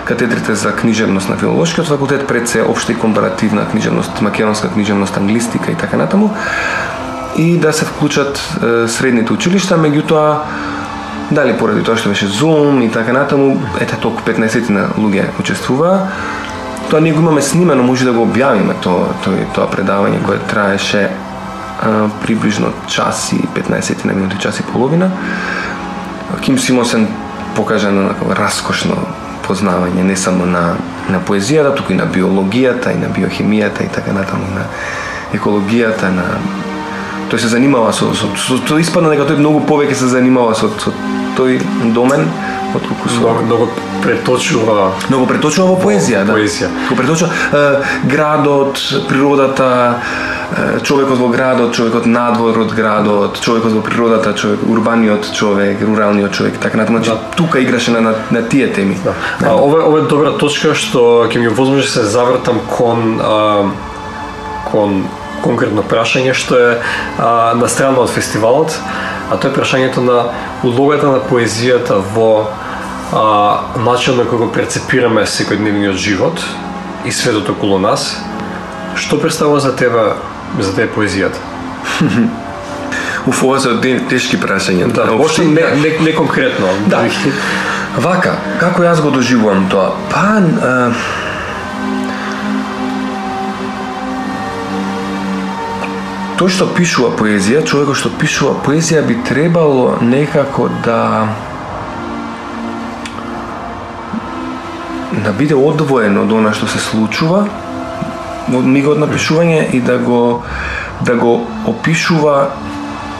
[0.05, 5.71] катедрите за книжевност на филолошкиот факултет, пред се општа и компаративна книжевност, македонска книжевност, англистика
[5.71, 6.29] и така натаму
[7.37, 8.41] и да се вклучат
[8.87, 10.39] средните училишта, меѓутоа
[11.31, 16.09] дали поради тоа што беше Zoom и така натаму, ете толку 15 на луѓе учествуваа.
[16.89, 21.09] Тоа ние го имаме снимено, може да го објавиме тоа тоа, тоа предавање кое траеше
[22.25, 25.11] приближно час и 15 на минути, час и половина.
[26.41, 27.07] Ким Симосен
[27.55, 28.95] покажа на раскошно
[29.47, 30.75] познавање не само на
[31.09, 34.65] на поезијата, туку и на биологијата, и на биохемијата и така натаму на
[35.33, 36.25] екологијата, на
[37.29, 40.55] тој се занимава со, со, со, со тоа испадна дека тој многу повеќе се занимава
[40.57, 40.93] со, со
[41.37, 41.59] тој
[41.95, 42.27] домен
[42.75, 43.69] отколку со многу, многу
[44.03, 46.35] преточува многу преточува во поезија, да.
[46.37, 46.69] Поезија.
[46.89, 49.69] Го преточува е, градот, природата,
[50.51, 56.31] е, човекот во градот, човекот надвор од градот, човекот во природата, човек урбаниот човек, руралниот
[56.31, 56.97] човек, така натаму.
[56.97, 57.35] Значи Да.
[57.35, 58.97] тука играше на, на, на тие теми.
[59.03, 59.13] Да.
[59.45, 63.63] А, ова, ова е добра точка што ќе ми возможи да се завртам кон а,
[64.71, 65.05] кон
[65.43, 66.71] конкретно прашање што е
[67.17, 68.75] а, на страна од фестивалот,
[69.29, 70.23] а тоа е прашањето на
[70.63, 72.47] улогата на поезијата во
[73.13, 76.43] а, начинот на кој го перцепираме секојдневниот живот
[77.05, 78.17] и светот околу нас.
[78.95, 80.13] Што представува за тебе
[80.59, 81.37] за тебе поезијата?
[83.27, 84.87] Уф, ова се те- тешки прашања.
[84.93, 86.67] Да, Воопшто не, не, не конкретно.
[86.87, 87.03] Да.
[88.05, 89.91] Вака, како јас го доживувам тоа?
[90.09, 90.91] Па, а,
[96.39, 100.99] тој што пишува поезија, човекот што пишува поезија би требало некако да
[105.25, 107.41] да биде одвоен од она што се случува
[108.47, 110.21] во мигот на пишување и да го
[111.03, 111.33] да го
[111.67, 112.37] опишува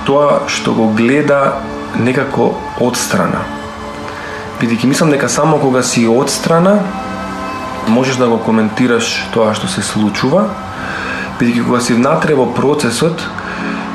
[0.07, 1.59] тоа што го гледа
[1.99, 3.43] некако одстрана.
[4.61, 6.79] Бидејќи мислам дека само кога си одстрана
[7.87, 10.47] можеш да го коментираш тоа што се случува,
[11.39, 13.23] бидејќи кога си внатре во процесот,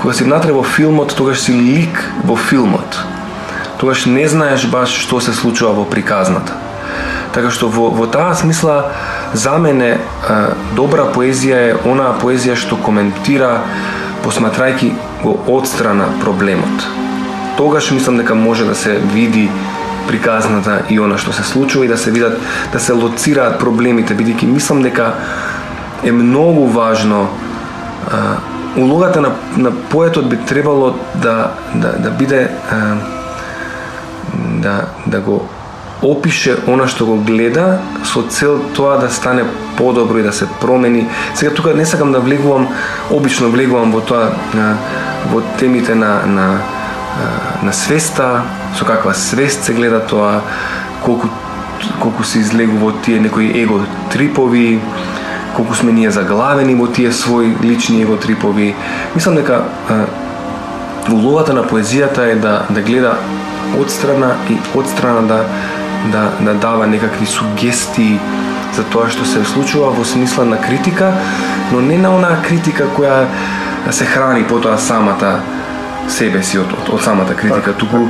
[0.02, 3.00] кога си внатре во филмот, тогаш си лик во филмот.
[3.80, 6.56] Тогаш не знаеш баш што се случува во приказната.
[7.34, 8.94] Така што во, во таа смисла
[9.34, 13.58] за мене а, добра поезија е онаа поезија што коментира
[14.24, 16.86] посматрајки го одстрана проблемот.
[17.58, 19.50] Тогаш мислам дека може да се види
[20.08, 22.38] приказната и она што се случува и да се видат
[22.72, 25.12] да се лоцираат проблемите бидејќи мислам дека
[26.04, 27.28] е многу важно
[28.12, 28.36] а,
[28.76, 32.76] улогата на, на поетот би требало да, да, да биде а,
[34.34, 35.48] да, да го
[36.02, 39.44] опише она што го гледа со цел тоа да стане
[39.76, 41.06] подобро и да се промени.
[41.34, 42.68] Сега тука не сакам да влегувам,
[43.10, 44.74] обично влегувам во тоа а,
[45.32, 46.58] во темите на на
[47.62, 48.42] на свеста,
[48.76, 50.40] со каква свест се гледа тоа,
[51.02, 51.28] колку
[52.00, 53.80] колку се излегува тие некои его
[54.12, 54.80] трипови,
[55.54, 58.74] колку сме ние заглавени во тие своји лични его трипови.
[59.14, 59.62] Мислам дека
[61.12, 63.16] улогата на поезијата е да да гледа
[63.78, 65.44] одстрана и одстрана да
[66.12, 68.20] да да дава некакви сугестии
[68.74, 71.12] за тоа што се случува во смисла на критика,
[71.72, 73.26] но не на онаа критика која
[73.90, 75.40] се храни потоа самата
[76.08, 78.08] себе си од, од, од самата критика, туку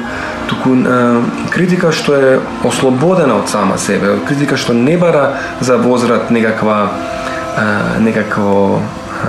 [0.48, 6.30] туку е, критика што е ослободена од сама себе, критика што не бара за возврат
[6.30, 6.88] некаква
[7.56, 7.60] е,
[8.00, 8.80] некакво
[9.24, 9.28] е,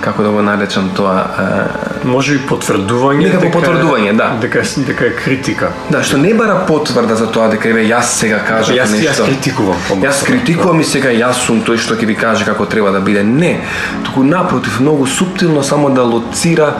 [0.00, 4.28] како да го наречам тоа е, Може би потврдување Некако дека е- потврдување, да.
[4.40, 5.70] Дека дека е критика.
[5.90, 9.08] Да, што не бара потврда за тоа дека еве јас сега кажав Јас нешто.
[9.08, 9.76] јас критикувам.
[10.04, 13.24] Јас критикувам и сега јас сум тој што ќе ви каже како треба да биде.
[13.24, 13.60] Не,
[14.04, 16.74] туку напротив, многу суптилно само да лоцира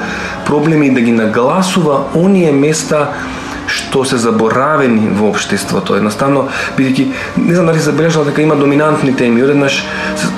[0.44, 3.08] проблеми и да ги нагласува оние места
[3.66, 5.96] што се заборавени во општеството.
[5.96, 6.46] Едноставно,
[6.78, 9.42] бидејќи не знам дали забележала дека има доминантни теми.
[9.42, 9.84] Одеднаш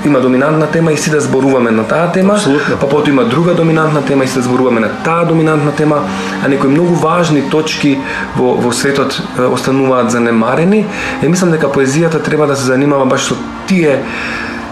[0.04, 2.76] има доминантна тема и си да зборуваме на таа тема, Апсолутно.
[2.80, 6.02] па потоа има друга доминантна тема и се зборуваме на таа доминантна тема,
[6.44, 7.98] а некои многу важни точки
[8.36, 10.86] во, во светот остануваат занемарени.
[11.22, 13.36] Е мислам дека поезијата треба да се занимава баш со
[13.66, 14.02] тие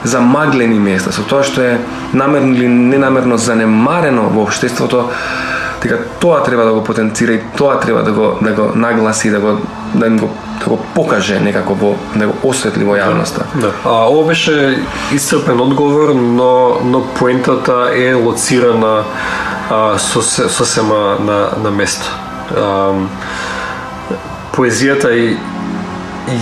[0.04, 1.78] замаглени места, со тоа што е
[2.12, 5.10] намерно или ненамерно занемарено во општеството,
[5.86, 9.40] дека тоа треба да го потенцира и тоа треба да го да го нагласи, да
[9.40, 9.58] го
[9.94, 10.30] да им го
[10.64, 13.46] да го покаже некако во да го осветли во јавноста.
[13.54, 13.72] Да.
[13.84, 14.78] А ова беше
[15.12, 19.04] исцрпен одговор, но но поентата е лоцирана
[19.70, 22.06] а, со сосема на на место.
[22.56, 22.92] А,
[24.56, 25.36] поезијата и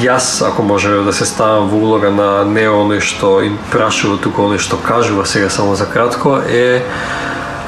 [0.03, 4.47] јас, ако може да се ставам во улога на не оној што им прашува туку
[4.47, 6.83] оној што кажува сега само за кратко, е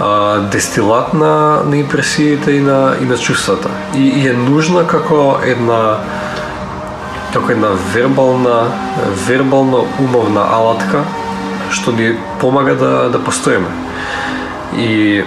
[0.00, 3.68] а, дестилат на, на импресиите и на, и на чувствата.
[3.94, 5.96] И, и е нужна како една
[7.32, 8.70] како една вербална,
[9.26, 11.04] вербална умовна алатка
[11.70, 13.68] што ни помага да, да постоиме.
[14.76, 15.24] И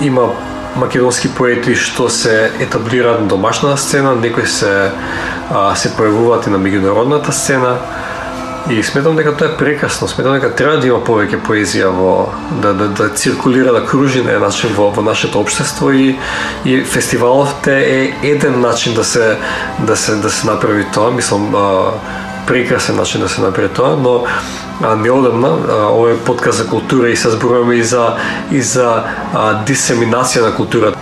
[0.00, 0.28] има
[0.76, 4.90] македонски поети што се етаблираат на домашната сцена, некои се
[5.50, 7.76] а, се појавуваат и на меѓународната сцена.
[8.70, 12.28] И сметам дека тоа е прекрасно, сметам дека треба да има повеќе поезија во
[12.62, 16.18] да да да циркулира, да кружи на начин во во нашето општество и
[16.64, 19.38] и фестивалот е еден начин да се
[19.78, 21.92] да се да се направи тоа, мислам а,
[22.46, 24.24] прекрасен начин да се направи тоа, но
[24.82, 25.50] а, неодамна
[25.90, 28.16] овој подкаст за култура и се зборуваме и за
[28.50, 29.02] и за
[29.34, 30.98] а, дисеминација на културата.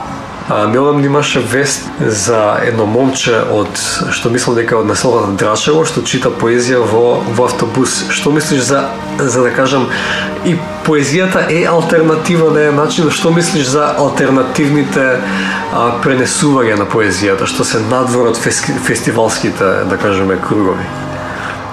[0.53, 3.71] А, неодамна имаше вест за едно момче од
[4.11, 8.11] што мислам дека од населата Драчево што чита поезија во во автобус.
[8.11, 8.81] Што мислиш за
[9.19, 9.87] за да кажам
[10.45, 17.65] и поезијата е алтернатива на начин што мислиш за алтернативните а, пренесувања на поезијата што
[17.65, 18.41] се надвор од
[18.89, 20.89] фестивалските да кажеме кругови.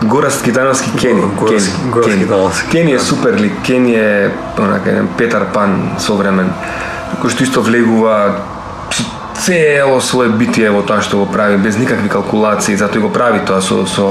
[0.03, 1.23] Гораст Китановски Кени.
[1.39, 2.03] Гораст, Кени.
[2.03, 2.23] Кени.
[2.23, 2.69] Китановски.
[2.69, 3.57] Кени е супер лик.
[3.65, 6.53] Кени е онака еден Петар Пан современ
[7.17, 8.13] кој што исто влегува
[9.39, 13.61] цело свое битие во тоа што го прави без никакви калкулации, затоа го прави тоа
[13.61, 14.07] со со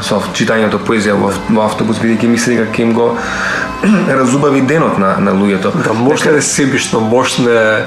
[0.00, 3.16] со читањето поезија во, во автобус бидејќи мисли дека ќе им го
[4.20, 5.72] разубави денот на на луѓето.
[5.84, 7.86] Да, мощно е себишно, мощно е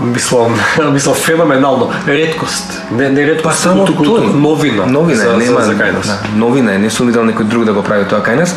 [0.00, 0.54] мислам,
[0.92, 2.82] мислам феноменално, реткост.
[2.90, 4.34] Не не реткост, Па само туку тој.
[4.34, 4.86] новина.
[4.86, 6.06] Новина за, е, нема за, за кај нас.
[6.06, 8.54] Да, новина е, не сум видел некој друг да го прави тоа кај нас.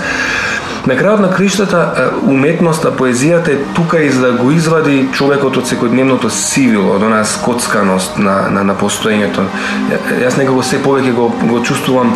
[0.84, 5.70] На крајот на криштата, уметноста, поезијата е тука и за да го извади човекот од
[5.70, 9.46] секојдневното сивило, од онаа скоцканост на, на, на постоењето.
[10.20, 12.12] Јас некако се повеќе го, го чувствувам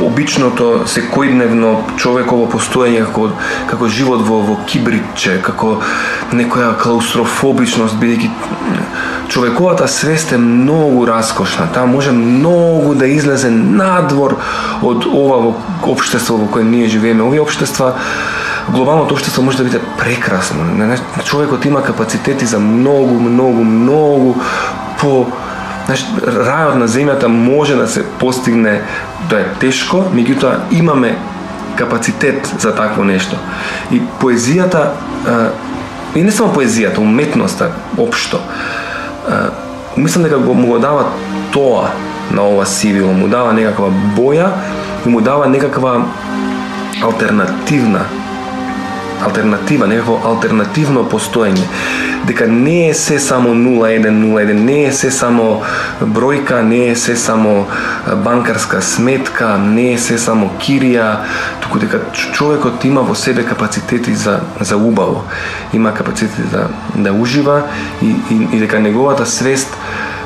[0.00, 3.30] обичното секојдневно човеково постоење како
[3.66, 5.78] како живот во во кибритче, како
[6.32, 8.30] некоја клаустрофобичност бидејќи
[9.28, 11.68] човековата свест е многу раскошна.
[11.74, 14.38] Таа може многу да излезе надвор
[14.82, 15.54] од ова во
[15.92, 17.22] општество во кое ние живееме.
[17.22, 17.94] Овие општества
[18.68, 20.64] глобалното општество може да биде прекрасно.
[21.24, 24.34] Човекот има капацитети за многу, многу, многу
[25.00, 25.26] по
[25.88, 28.82] Знаеш, рајот на земјата може да се постигне,
[29.30, 31.14] тоа е тешко, меѓутоа имаме
[31.78, 33.38] капацитет за такво нешто.
[33.90, 34.90] И поезијата,
[36.12, 38.42] и не само поезијата, уметноста општо,
[39.96, 41.08] мислам дека го, му го дава
[41.56, 41.88] тоа
[42.36, 44.50] на ова сивило, му дава некаква боја
[45.06, 46.04] и му дава некаква
[47.00, 48.04] алтернативна
[49.24, 51.66] алтернатива, некакво алтернативно постоење.
[52.26, 55.62] Дека не е се само 0101, не е се само
[56.02, 57.66] бројка, не е се само
[58.24, 61.16] банкарска сметка, не е се само кирија,
[61.60, 65.24] туку дека човекот има во себе капацитети за, за убаво.
[65.72, 67.62] Има капацитети да, да ужива
[68.02, 69.76] и, и, и дека неговата свест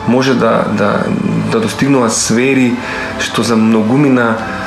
[0.09, 1.05] може да, да,
[1.53, 2.73] да достигнува сфери
[3.19, 4.62] што за многумина мина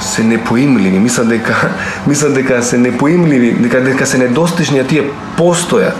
[0.00, 0.98] се непоимливи.
[0.98, 1.54] Мислам дека
[2.06, 5.98] мислам дека се непоимливи, дека дека се недостижни, а тие постојат.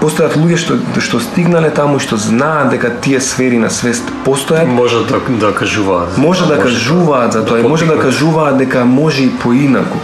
[0.00, 4.68] Постојат луѓе што што стигнале таму и што знаат дека тие сфери на свест постојат.
[4.68, 6.18] Може да да кажуваат.
[6.18, 9.98] Може да кажуваат за тоа може да кажуваат дека може и поинаку.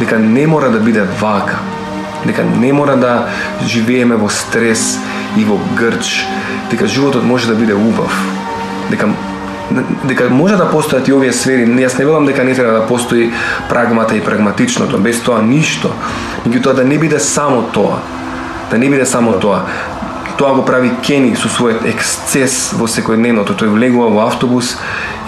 [0.00, 1.58] Дека не мора да биде вака.
[2.26, 3.28] Дека не мора да
[3.66, 4.98] живееме во стрес
[5.36, 6.24] и во грч.
[6.70, 8.16] Дека животот може да биде убав.
[8.90, 9.08] Дека
[10.04, 11.66] дека може да постојат и овие сфери.
[11.66, 13.30] Јас не велам дека не треба да постои
[13.68, 15.92] прагмата и прагматичното, без тоа ништо.
[16.46, 18.00] Меѓутоа да не биде само тоа.
[18.70, 19.64] Да не биде само тоа.
[20.38, 23.54] Тоа го прави Кени со својот ексцес во секојдневното.
[23.54, 24.76] Тој влегува во автобус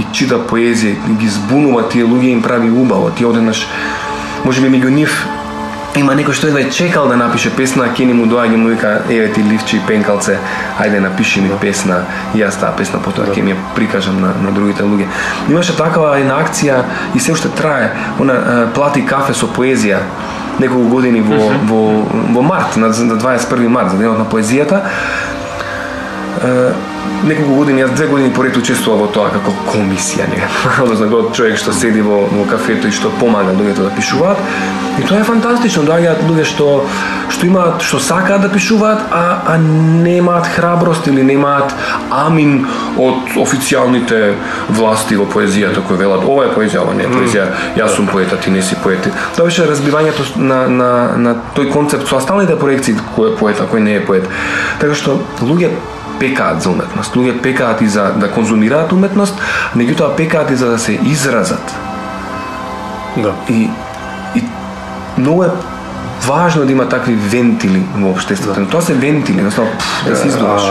[0.01, 3.11] и чита поезија, ги збунува тие луѓе им прави убаво.
[3.11, 3.66] Ти одеднаш
[4.44, 5.26] можеби меѓу нив
[5.97, 9.32] има некој што едва чекал да напише песна, а Кени му доаѓа му вика, еве
[9.32, 10.38] ти ливче и пенкалце,
[10.78, 12.03] ајде напиши ми песна.
[12.34, 15.07] И јас таа песна потоа ќе ми ја прикажам на, на другите луѓе.
[15.51, 16.82] Имаше такава една акција
[17.14, 20.03] и се уште трае, она плати кафе со поезија
[20.59, 21.80] неколку години во, во,
[22.32, 24.82] во март, на, на 21 март, за денот на поезијата.
[27.27, 30.43] Неколку години, јас две години поред учествував во тоа како комисија, не,
[30.83, 34.43] односно како човек што седи во, во кафето и што помага луѓето да пишуваат.
[35.01, 36.69] И тоа е фантастично, доаѓаат луѓе што
[37.33, 41.75] што имаат што сакаат да пишуваат, а а немаат храброст или немаат
[42.11, 44.21] амин од официјалните
[44.79, 48.33] власти во поезијата кои велат ова е поезија, ова не е поезија, јас сум поет,
[48.33, 49.11] а ти не си поет.
[49.37, 53.69] Тоа беше разбивањето на на на тој концепт со осталите проекции кој е поет, а
[53.69, 54.29] кој не е поет.
[54.81, 55.75] Така што луѓе
[56.19, 57.14] пекаат за уметност.
[57.14, 59.35] Луѓе пекаат и за да конзумираат уметност,
[59.77, 61.75] меѓутоа пекаат и за да се изразат.
[63.17, 63.33] Да.
[63.49, 63.71] И,
[64.35, 64.45] и
[65.19, 65.51] многу е
[66.27, 68.61] важно да има такви вентили во општеството.
[68.61, 68.71] Да.
[68.71, 69.67] Тоа се вентили, односно
[70.07, 70.62] да се издуваш.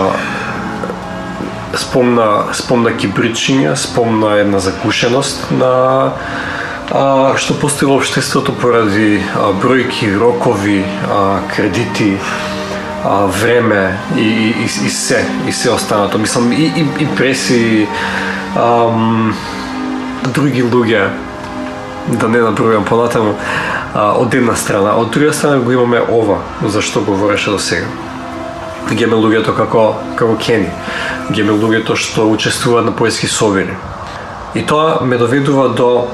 [1.76, 6.12] спомна спомна кибричиња, спомна една закушеност на
[6.91, 12.16] а, што постои во општеството поради а, бројки, рокови, а, кредити,
[13.06, 16.18] а, време и, и, и, и се, и се останато.
[16.20, 17.88] Мислам, и, и, и преси
[18.56, 19.36] ам,
[20.34, 21.10] други луѓе,
[22.08, 23.36] да не набројам понатаму,
[23.93, 24.95] а, од една страна.
[24.97, 27.86] Од друга страна го имаме ова, за што говореше до сега.
[28.91, 30.70] Геме луѓето како, како Кени.
[31.30, 33.74] Геме луѓето што учествуваат на поески собери.
[34.56, 36.08] И тоа ме доведува до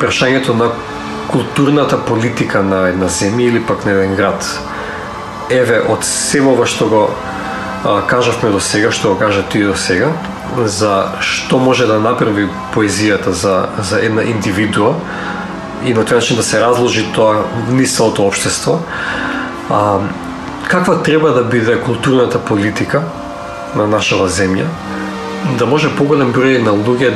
[0.00, 0.70] прашањето на
[1.30, 4.44] културната политика на една земја или пак на еден град
[5.52, 6.06] еве од
[6.40, 7.10] ова што го
[7.84, 10.12] а, кажавме до сега, што го кажа ти до сега,
[10.64, 14.94] за што може да направи поезијата за, за една индивидуа
[15.84, 18.80] и на тој начин да се разложи тоа низ целото општество.
[19.70, 19.98] А,
[20.68, 23.02] каква треба да биде културната политика
[23.76, 24.66] на нашава земја,
[25.58, 27.12] да може поголем број на луѓе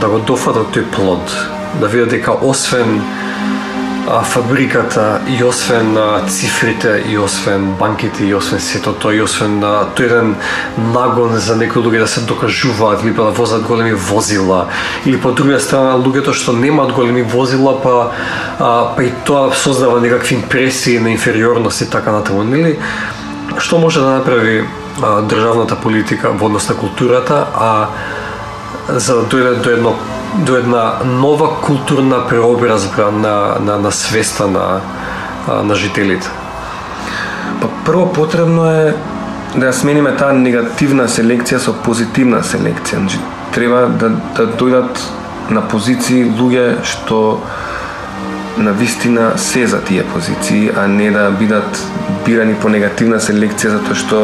[0.00, 1.32] да го дофатат тој плод,
[1.80, 3.00] да видат дека освен
[4.24, 9.86] фабриката и освен а, цифрите и освен банките и освен сето тоа и освен а,
[9.96, 10.34] тој еден
[10.92, 14.66] нагон за некои луѓе да се докажуваат или па да возат големи возила
[15.06, 18.10] или по друга страна луѓето што немаат големи возила па
[18.58, 22.78] а, па и тоа создава некакви импресии на инфериорност и така натаму нели?
[23.58, 24.64] Што може да направи
[25.02, 27.88] а, државната политика во однос на културата а
[28.88, 29.96] за да дојде до едно
[30.34, 34.80] до една нова културна преобразба на, на, на свеста на,
[35.62, 36.30] на жителите?
[37.60, 38.94] Па прво потребно е
[39.54, 42.98] да ја смениме таа негативна селекција со позитивна селекција.
[42.98, 43.20] Значи,
[43.54, 44.98] треба да, да дојдат
[45.54, 47.38] на позиции луѓе што
[48.58, 51.78] на вистина се за тие позиции, а не да бидат
[52.26, 54.22] бирани по негативна селекција затоа што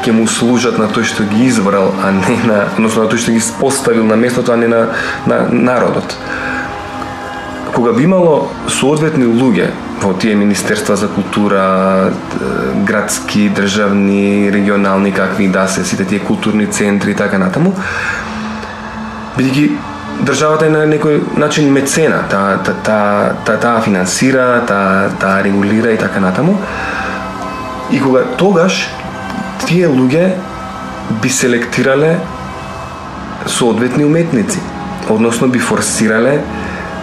[0.00, 3.32] ќе му служат на тој што ги избрал, а не на, односно на тој што
[3.36, 4.86] ги поставил на местото, а не на,
[5.26, 6.16] на народот.
[7.74, 9.70] Кога би имало соодветни луѓе
[10.00, 12.10] во тие министерства за култура,
[12.86, 17.74] градски, државни, регионални, какви да се, сите тие културни центри и така натаму,
[19.36, 19.68] бидејќи
[20.24, 23.00] државата е на некој начин мецена, таа та, та,
[23.44, 26.58] та, та финансира, таа та регулира и така натаму.
[27.92, 28.88] И кога тогаш
[29.66, 30.32] тие луѓе
[31.22, 32.16] би селектирале
[33.46, 34.60] соодветни уметници,
[35.08, 36.40] односно би форсирале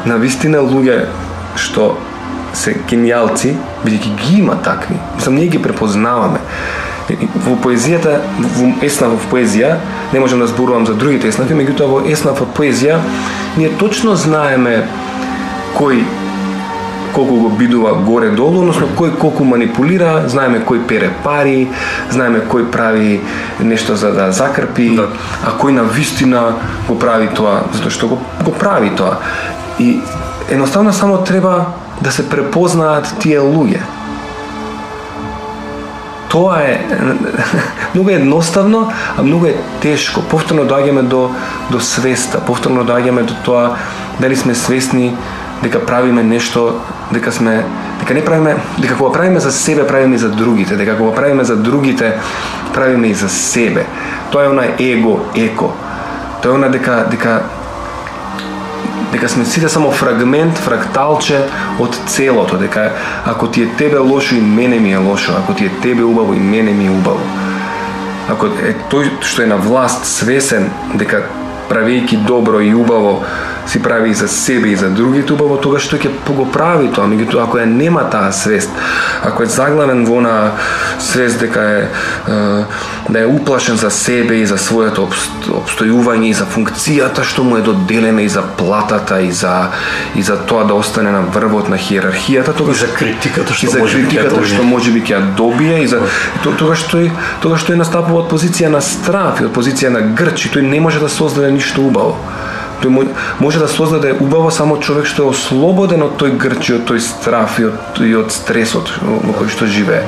[0.06, 1.08] на вистина луѓе
[1.58, 1.96] што
[2.58, 3.56] се гениалци,
[3.86, 4.98] бидејќи ги има такви.
[5.16, 6.40] Мислам, ние ги препознаваме.
[7.46, 8.18] Во поезијата,
[8.58, 9.78] во еснав во поезија,
[10.14, 13.00] не можам да зборувам за другите еснафи, меѓутоа во еснав во поезија,
[13.58, 14.82] ние точно знаеме
[15.78, 16.04] кој
[17.18, 21.66] колку го бидува горе-долу, односно кој колку манипулира, знаеме кој пере пари,
[22.14, 23.16] знаеме кој прави
[23.58, 25.08] нешто за да закрпи, да.
[25.42, 26.44] а кој на вистина
[26.88, 29.18] го прави тоа, затоа што го, го прави тоа.
[29.80, 29.98] И
[30.50, 33.82] едноставно само треба да се препознаат тие луѓе.
[36.30, 36.78] Тоа е
[37.96, 40.22] многу едноставно, а многу е тешко.
[40.22, 41.32] Повторно доаѓаме до
[41.72, 43.66] до свеста, повторно доаѓаме до тоа
[44.22, 45.16] дали сме свесни
[45.64, 46.80] дека правиме нешто,
[47.12, 47.66] дека сме
[48.00, 51.44] дека не правиме, дека кога правиме за себе, правиме и за другите, дека кога правиме
[51.44, 52.14] за другите,
[52.74, 53.86] правиме и за себе.
[54.32, 55.74] Тоа е она его, еко.
[56.42, 57.42] Тоа е она дека дека
[59.12, 61.42] дека сме сите само фрагмент, фракталче
[61.80, 62.92] од целото, дека
[63.26, 66.34] ако ти е тебе лошо и мене ми е лошо, ако ти е тебе убаво
[66.34, 67.24] и мене ми е убаво.
[68.30, 71.24] Ако е тој што е на власт свесен дека
[71.72, 73.24] правејќи добро и убаво
[73.68, 77.08] си прави и за себе и за другите убаво, тогаш тој ќе го прави тоа.
[77.08, 78.72] Меѓутоа, ако ја нема таа свест,
[79.24, 80.52] ако е заглавен во на
[81.00, 81.82] свест дека е,
[82.32, 82.66] е
[83.10, 87.62] да е уплашен за себе и за своето обстојување и за функцијата што му е
[87.62, 89.70] доделена и за платата и за
[90.16, 93.70] и за тоа да остане на врвот на хиерархијата, тогаш и за критиката што и
[93.70, 96.02] за може критиката што може би ќе ја добие и за
[96.44, 97.12] тогаш тој
[97.44, 100.80] тогаш тој настапува од позиција на страв и од позиција на грч и тој не
[100.80, 102.18] може да создаде ништо убаво.
[102.84, 103.08] Тој
[103.40, 107.02] може да создаде убаво само човек што е ослободен од тој грч и од тој
[107.02, 110.04] страф и од, и од стресот во кој што живее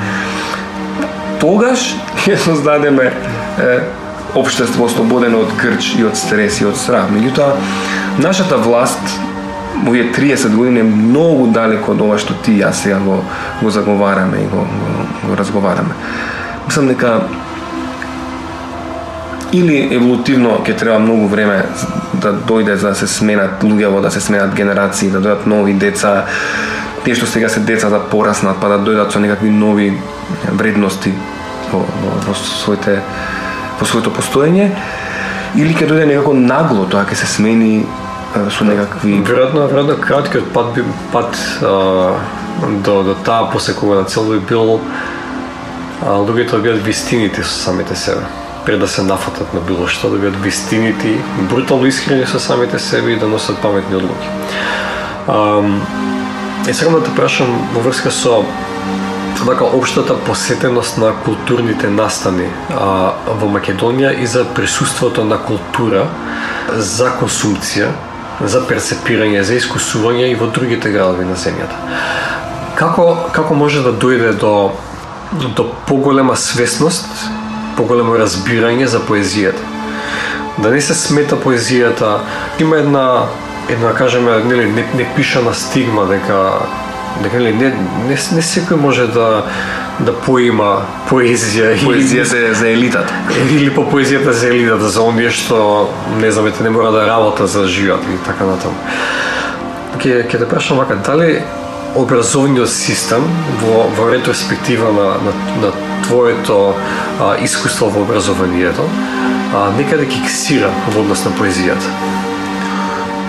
[1.39, 3.80] тогаш ќе создадеме е,
[4.36, 7.09] општество ослободено од грч и од стрес и од страф.
[7.13, 7.55] Меѓутоа,
[8.22, 9.01] нашата власт
[9.88, 13.22] овие 30 години е многу далеко од ова што ти и јас сега го,
[13.61, 15.95] го заговараме и го, го, го разговараме.
[16.67, 17.22] Мислам дека
[19.52, 21.64] или еволутивно ќе треба многу време
[22.14, 26.26] да дојде за да се сменат луѓево, да се сменат генерации, да дојдат нови деца,
[27.04, 29.93] тие што сега се деца да пораснат, па да дојдат со некакви нови
[30.52, 31.14] вредности
[31.72, 33.00] во, во, во своите
[33.80, 34.70] во своето постоење.
[35.56, 37.86] Или ќе дојде некако нагло тоа ќе се смени
[38.54, 40.84] со некакви веројатно веројатно краткиот пат би
[41.14, 42.14] пат а,
[42.86, 44.78] до до таа посекувана цел би бил
[46.06, 48.39] а, луѓето да бидат вистините со самите себе
[48.70, 51.15] пред да се нафатат на било што да бидат вистинити,
[51.49, 54.30] брутално искрени со самите себе и да носат паметни одлуки.
[56.70, 58.43] Е сега да те прашам во врска со
[59.45, 66.05] така општата посетеност на културните настани а, во Македонија и за присуството на култура
[66.78, 67.89] за консумција,
[68.45, 71.74] за перцепирање, за искусување и во другите градови на земјата.
[72.78, 74.53] Како како може да дојде до
[75.57, 77.09] до поголема свесност,
[77.80, 79.63] поголемо разбирање за поезијата?
[80.59, 82.19] Да не се смета поезијата,
[82.59, 83.05] има една
[83.69, 86.51] една кажеме нели не, не пишана стигма дека
[87.23, 87.69] дека не, не,
[88.07, 89.45] не, не секој може да
[89.99, 93.13] да поима поезија поезија за, за елитата
[93.51, 97.67] или по поезијата за елитата за оние што не знам не мора да работа за
[97.67, 98.75] живот и така натаму.
[99.99, 101.41] Ке ќе те прашам вака дали
[101.95, 103.25] образовниот систем
[103.61, 106.76] во, во ретроспектива на, на, на твоето
[107.20, 108.86] а, искуство во образованието
[109.54, 111.93] а, некаде киксира во однос на поезијата?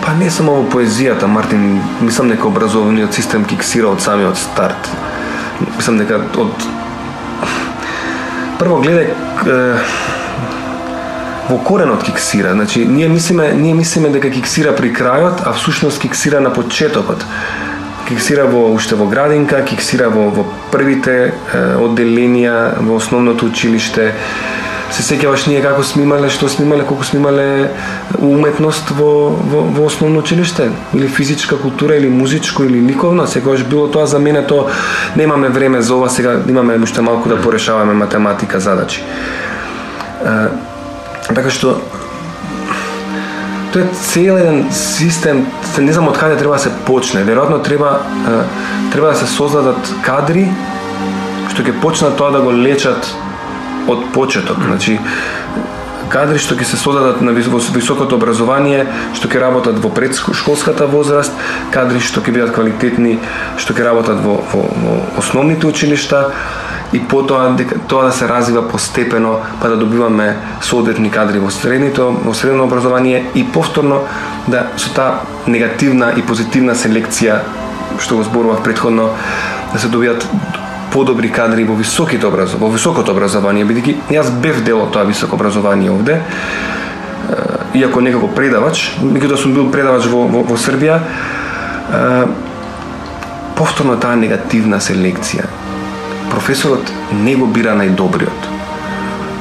[0.05, 4.91] Па не само во поезијата, Мартин, мислам дека образованиот систем киксира од самиот старт.
[5.77, 6.69] Мислам дека од
[8.61, 9.15] прво гледај
[11.51, 12.53] во коренот киксира.
[12.53, 17.25] Значи, ние мислиме, ние мислиме дека киксира при крајот, а всушност киксира на почетокот.
[18.11, 20.43] Киксира во уште во градинка, киксира во, во
[20.73, 24.09] првите е, одделенија во основното училиште,
[24.91, 27.45] се сеќаваш ние како сме имале, што сме имале, колку сме имале
[28.19, 33.87] уметност во, во, во основно училиште, или физичка култура, или музичко, или ликовно, секогаш било
[33.87, 34.67] тоа за мене то
[35.17, 39.05] немаме време за ова, сега имаме уште малку да порешаваме математика задачи.
[40.27, 40.51] Е,
[41.31, 41.79] така што
[43.71, 45.47] тоа е цел еден систем,
[45.79, 47.25] не знам од каде треба да се почне.
[47.25, 48.01] Веројатно треба
[48.93, 50.49] треба да се создадат кадри
[51.51, 53.07] што ќе почнат тоа да го лечат
[53.91, 54.59] од почеток.
[54.67, 54.99] Значи,
[56.11, 61.33] кадри што ќе се создадат на високото образование, што ќе работат во предшколската возраст,
[61.75, 63.19] кадри што ќе бидат квалитетни,
[63.59, 66.31] што ќе работат во, во, во основните училишта
[66.93, 72.11] и потоа дека тоа да се развива постепено, па да добиваме соодветни кадри во средното,
[72.25, 74.03] во средно образование и повторно
[74.49, 77.41] да со таа негативна и позитивна селекција
[78.01, 79.11] што го зборував предходно
[79.73, 80.25] да се добијат
[80.91, 82.55] подобри кадри во високите образ...
[82.59, 86.21] во високото образование, бидејќи јас бев дел од тоа високо образование овде,
[87.75, 91.01] иако некако предавач, меѓутоа сум бил предавач во, во, во Србија,
[93.55, 95.47] повторно таа негативна селекција.
[96.31, 98.49] Професорот не го бира најдобриот.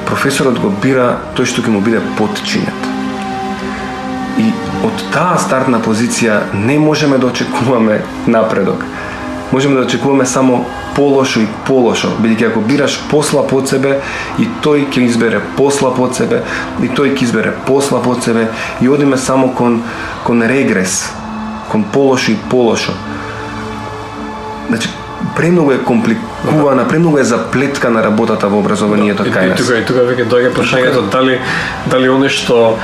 [0.09, 2.87] Професорот го бира тој што ќе му биде подчинет.
[4.41, 4.49] И
[4.87, 8.85] од таа стартна позиција не можеме да очекуваме напредок.
[9.51, 10.65] Можеме да очекуваме само
[10.95, 13.99] полошо и полошо, бидејќи ако бираш посла под себе
[14.37, 16.41] и тој ќе избере посла под себе
[16.81, 18.47] и тој ќе избере посла под себе
[18.81, 19.81] и одиме само кон
[20.23, 21.11] кон регрес,
[21.71, 22.93] кон полошо и полошо.
[24.69, 24.89] Значи,
[25.35, 29.59] премногу е компликувана, премногу е заплеткана работата во образованието да, кај нас.
[29.59, 31.39] И тука и тука веќе доаѓа прашањето дали
[31.91, 32.77] дали оној што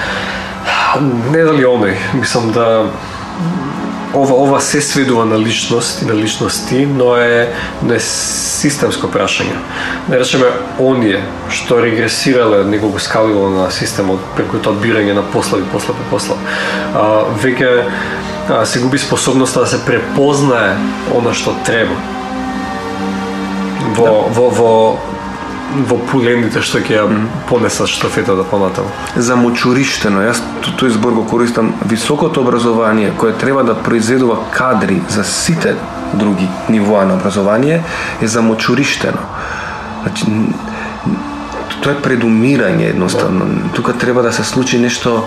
[1.32, 2.88] не дали оној, мислам да
[4.16, 9.56] ова ова се сведува на личност и на личности, но е но е системско прашање.
[10.08, 16.08] Да речеме оние што регресирале неколку скалило на системот преку тоа одбирање на послави, послави,
[16.10, 16.40] послави.
[16.96, 17.72] А, веќе
[18.50, 20.78] а, се губи способноста да се препознае
[21.16, 21.96] она што треба.
[23.96, 24.12] Во, да.
[24.40, 24.72] во, во
[25.76, 27.06] во пулендите што ќе ја
[27.50, 28.92] понесат штафетата понатаму.
[29.16, 30.40] Замочуриштено, јас
[30.80, 35.76] тој збор го користам, високото образование кое треба да произведува кадри за сите
[36.14, 37.84] други нивоа на образование
[38.22, 39.20] е замочуриштено.
[40.04, 40.26] Значи,
[41.82, 43.46] тоа е предумирање едноставно.
[43.46, 43.74] Да.
[43.74, 45.24] Тука треба да се случи нешто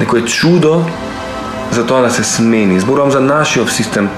[0.00, 0.84] некое чудо
[1.72, 2.80] за тоа да се смени.
[2.80, 4.10] Зборувам за нашиот систем,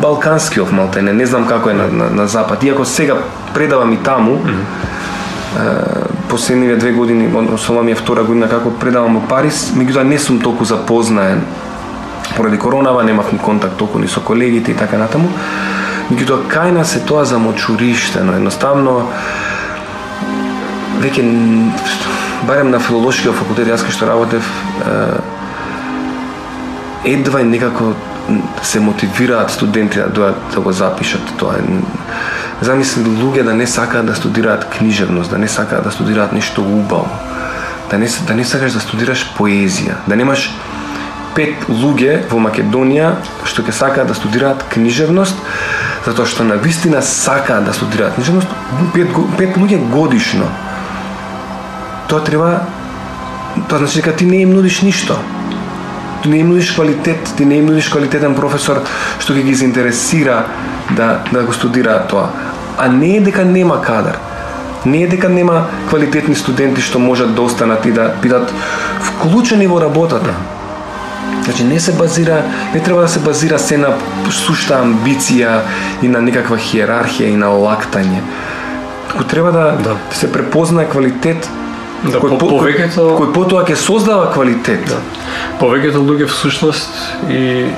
[0.00, 2.64] балканскиот малтене, не знам како е на, на, на запад.
[2.64, 3.16] Иако сега
[3.54, 6.08] предавам и таму, mm -hmm.
[6.28, 10.18] последниве две години, односно ова ми е втора година како предавам во Париз, меѓутоа не
[10.18, 11.42] сум толку запознаен
[12.36, 15.28] поради коронава, немав ни контакт толку ни со колегите и така натаму.
[16.12, 19.02] Меѓутоа кај нас е тоа замочуриштено, едноставно
[21.00, 21.22] веќе
[22.46, 24.44] барем на филолошкиот факултет јас кај што работев
[27.04, 27.94] едва и некако
[28.62, 31.56] се мотивираат студенти да дојат да го запишат тоа.
[32.60, 37.08] Замисли луѓе да не сакаат да студираат книжевност, да не сакаат да студираат нешто убаво.
[37.90, 40.50] Да не да не сакаш да студираш поезија, да немаш
[41.34, 43.14] пет луѓе во Македонија
[43.48, 45.36] што ќе сакаат да студираат книжевност,
[46.04, 48.48] затоа што на вистина сакаат да студираат книжевност,
[48.92, 49.08] пет,
[49.38, 50.50] пет луѓе годишно.
[52.08, 52.66] Тоа треба
[53.68, 55.16] тоа значи дека ти не им нудиш ништо
[56.22, 58.82] ти не им нудиш квалитет, ти не им нудиш квалитетен професор
[59.18, 60.44] што ќе ги заинтересира
[60.96, 62.28] да, да го студира тоа.
[62.78, 64.18] А не е дека нема кадар.
[64.86, 68.52] Не е дека нема квалитетни студенти што можат да останат и да бидат
[69.00, 70.34] вклучени во работата.
[71.44, 72.42] Значи не се базира,
[72.74, 73.94] не треба да се базира се на
[74.30, 75.60] сушта амбиција
[76.02, 78.20] и на некаква хиерархија и на лактање.
[79.08, 79.96] Туку треба да, да.
[80.12, 81.48] се препознае квалитет
[81.98, 84.84] Да, кој, по, повеќето кој потоа ќе создава квалитет.
[84.86, 84.98] Да.
[85.60, 86.90] Повеќето луѓе всушност
[87.28, 87.68] и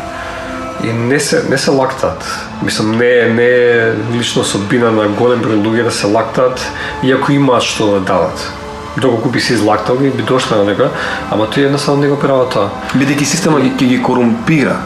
[0.84, 2.24] и не се не се лактат.
[2.62, 6.60] Мислам не не е лично собина на голем број луѓе да се лактат
[7.02, 8.52] иако имаат што да дадат.
[8.96, 10.88] Доколку би се излактал, би дошла на него,
[11.30, 12.70] ама тој едноставно не го права тоа.
[12.94, 14.76] Бидејќи системот ќе ги корумпира,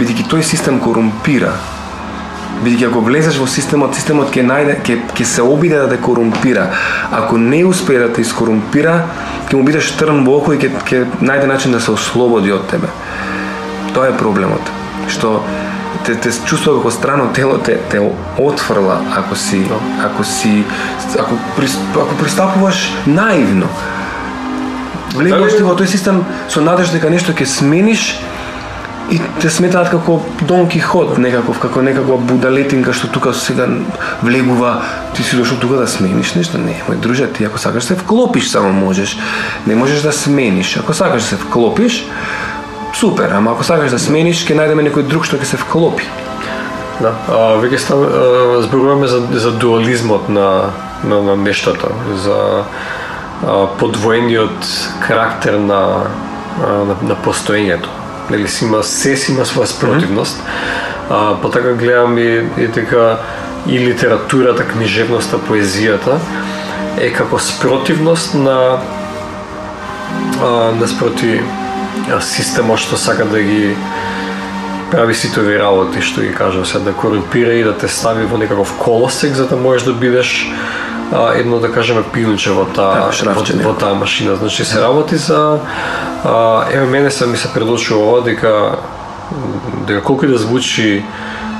[0.00, 1.52] бидејќи тој систем корумпира,
[2.64, 6.68] бидејќи ако влезеш во системот, системот ќе најде ќе ќе се обиде да те корумпира.
[7.12, 8.98] Ако не успее да те искорумпира,
[9.48, 12.66] ќе му бидеш трн во око и ќе ќе најде начин да се ослободи од
[12.70, 12.90] тебе.
[13.94, 14.74] Тоа е проблемот.
[15.12, 15.40] Што
[16.06, 18.00] те, те чувствува како страно тело те, те
[18.38, 19.64] отфрла ако си.
[19.68, 19.80] Да.
[20.06, 20.64] ако си
[21.18, 21.38] ако,
[21.94, 23.68] ако пристапуваш наивно.
[25.16, 28.16] Влегуваш ти во тој систем со надежда дека нешто ќе смениш
[29.10, 33.68] и те сметаат како Дон Кихот, некаков, како некаква будалетинка што тука сега
[34.22, 34.80] влегува,
[35.14, 36.58] ти си дошол тука да смениш нешто.
[36.58, 39.16] Не, мој друже, ти ако сакаш да се вклопиш само можеш.
[39.66, 40.76] Не можеш да смениш.
[40.76, 42.04] Ако сакаш да се вклопиш,
[42.94, 46.08] супер, ама ако сакаш да смениш, ќе најдеме некој друг што ќе се вклопи.
[46.98, 48.00] Да, а, веќе став,
[48.64, 50.72] зборуваме за, за дуализмот на,
[51.04, 51.92] на, на нештата,
[52.24, 52.38] за
[53.44, 54.66] а, подвоениот
[55.04, 56.08] карактер на,
[56.58, 60.36] а, на, на постоењето нели си има се си има своја спротивност.
[60.36, 60.96] Mm -hmm.
[61.10, 63.18] А, па така гледам и, и така
[63.68, 66.18] и литературата, книжевноста, поезијата
[66.98, 68.78] е како спротивност на
[70.42, 71.40] а, наспроти
[72.20, 73.76] системот што сака да ги
[74.90, 78.38] прави сите овие работи што ги кажа се да корумпира и да те стави во
[78.38, 80.50] некаков колосек за да можеш да бидеш
[81.12, 84.36] а, едно да кажеме пилнче во таа да, во, во таа машина.
[84.36, 85.58] Значи се работи за
[86.24, 88.76] а, еве мене се ми се предочува ова дека
[89.86, 91.04] дека колку и да звучи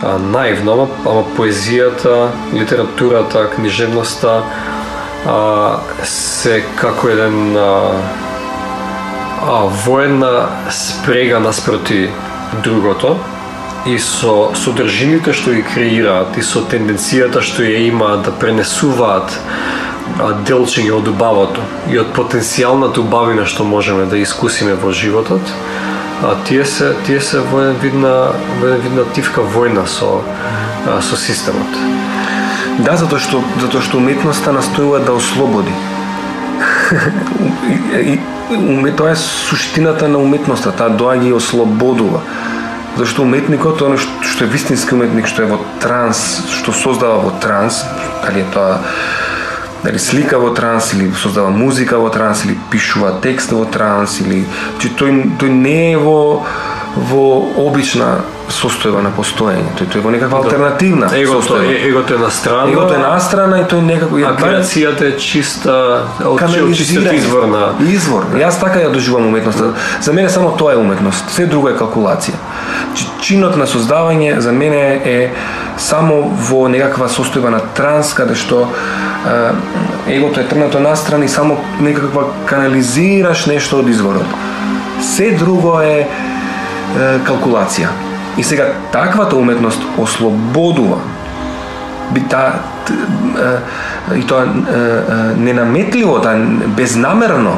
[0.02, 4.42] а, наивно, ама, ама поезијата, литературата, книжевноста
[5.26, 7.70] а, се како еден а,
[9.46, 12.10] а, воена спрега наспроти
[12.64, 13.16] другото
[13.86, 19.36] и со содржините што ги креираат и со тенденцијата што ја имаат да пренесуваат
[20.48, 25.52] делчиња од убавото и од потенцијалната убавина што можеме да искусиме во животот,
[26.22, 28.14] а тие се тие се во еден вид на
[28.60, 30.22] во еден вид на тивка војна со
[30.86, 31.78] а, со системот.
[32.78, 35.72] Да, затоа што затоа што уметноста настојува да ослободи.
[38.00, 42.22] и, и, тоа е суштината на уметноста, таа доаѓа и ослободува
[42.96, 47.84] зашто уметникот, оно што е вистински уметник, што е во транс, што создава во транс,
[48.24, 48.80] дали е тоа
[49.84, 54.44] дали слика во транс или создава музика во транс или пишува текст во транс или
[54.72, 56.42] значи тој тој не е во
[56.96, 57.26] во
[57.68, 59.72] обична состојба на постоење.
[59.78, 61.72] Тој тој е во некаква алтернативна Егото, состојба.
[61.72, 62.70] е, егото е на страна.
[62.72, 66.40] Егото е настрана и тој некако А креацијата е чиста, од
[66.76, 67.74] чистиот извор на...
[67.90, 68.24] Извор.
[68.34, 69.72] Јас така ја доживам уметноста.
[70.00, 71.30] За мене само тоа е уметност.
[71.30, 72.38] Се друго е калкулација.
[72.94, 75.32] Чи- Чинот на создавање за мене е
[75.76, 78.68] само во некаква состојба на транс каде што
[80.06, 84.26] егото е трнато настрана и само некаква канализираш нешто од изворот.
[85.02, 86.06] Се друго е
[87.26, 88.05] калкулација.
[88.38, 90.98] И сега таквата уметност ослободува
[92.10, 92.52] би та
[92.86, 92.94] т-
[94.16, 96.34] и тоа е, е, ненаметливо, та
[96.66, 97.56] безнамерно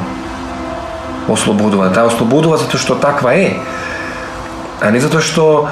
[1.29, 1.93] ослободува.
[1.93, 3.59] Таа ослободува затоа што таква е.
[4.81, 5.69] А не затоа што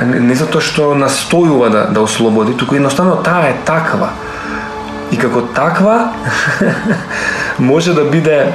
[0.00, 4.08] не затоа што настојува да да ослободи, туку едноставно таа е таква.
[5.12, 6.10] И како таква
[7.58, 8.52] може да биде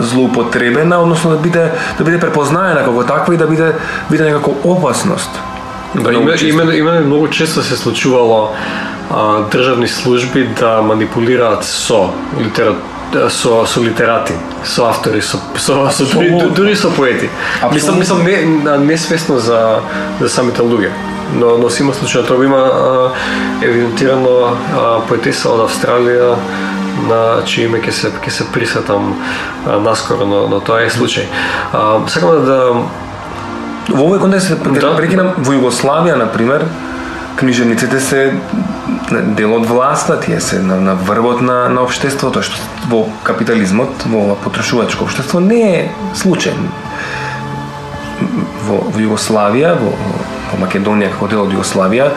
[0.00, 3.72] злоупотребена, односно да биде да биде препознаена како таква и да биде
[4.10, 5.30] биде некако опасност.
[5.94, 6.46] Да, Многу има, често.
[6.46, 8.50] има, има многу често се случувало
[9.10, 12.10] а, државни служби да манипулираат со
[12.40, 12.74] литера
[13.28, 14.32] со со литерати,
[14.64, 17.30] со автори, со со, со дури, дури со поети.
[17.72, 19.80] Мислам, мислам не несвесно за
[20.20, 20.90] за самите луѓе.
[21.34, 23.12] Но но си има случај тоа има
[23.62, 24.56] евидентирано
[25.08, 26.34] поетеса од Австралија
[27.08, 29.14] на чие име ќе се ќе се присетам
[29.66, 31.26] наскоро, но, но тоа е случај.
[31.72, 32.60] А, сакам да,
[33.88, 34.80] Во овој контекст Да.
[34.80, 34.96] да.
[34.96, 36.64] прекинам во Југославија на пример
[37.36, 38.20] книжевниците се
[39.36, 42.56] дел од власта, тие се на, на врвот на, на општеството, што
[42.88, 45.82] во капитализмот, во ова потрошувачко општество не е
[46.14, 46.54] случај.
[48.64, 49.92] Во, во Југославија, во,
[50.52, 52.10] во Македонија како дел од Југославија,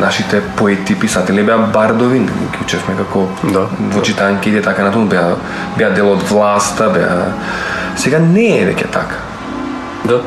[0.00, 3.66] нашите поети, писатели беа бардови, ги учевме како Да.
[3.94, 5.36] во читанките и така натаму, беа,
[5.78, 7.32] беа дел од власта, беа...
[7.96, 9.16] Сега не е веќе така.
[10.04, 10.20] да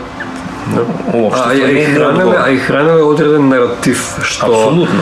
[0.76, 0.82] Да.
[1.14, 5.02] Уопшто, А, и, хранеле, а и хранеле одреден наратив што Апсолутно.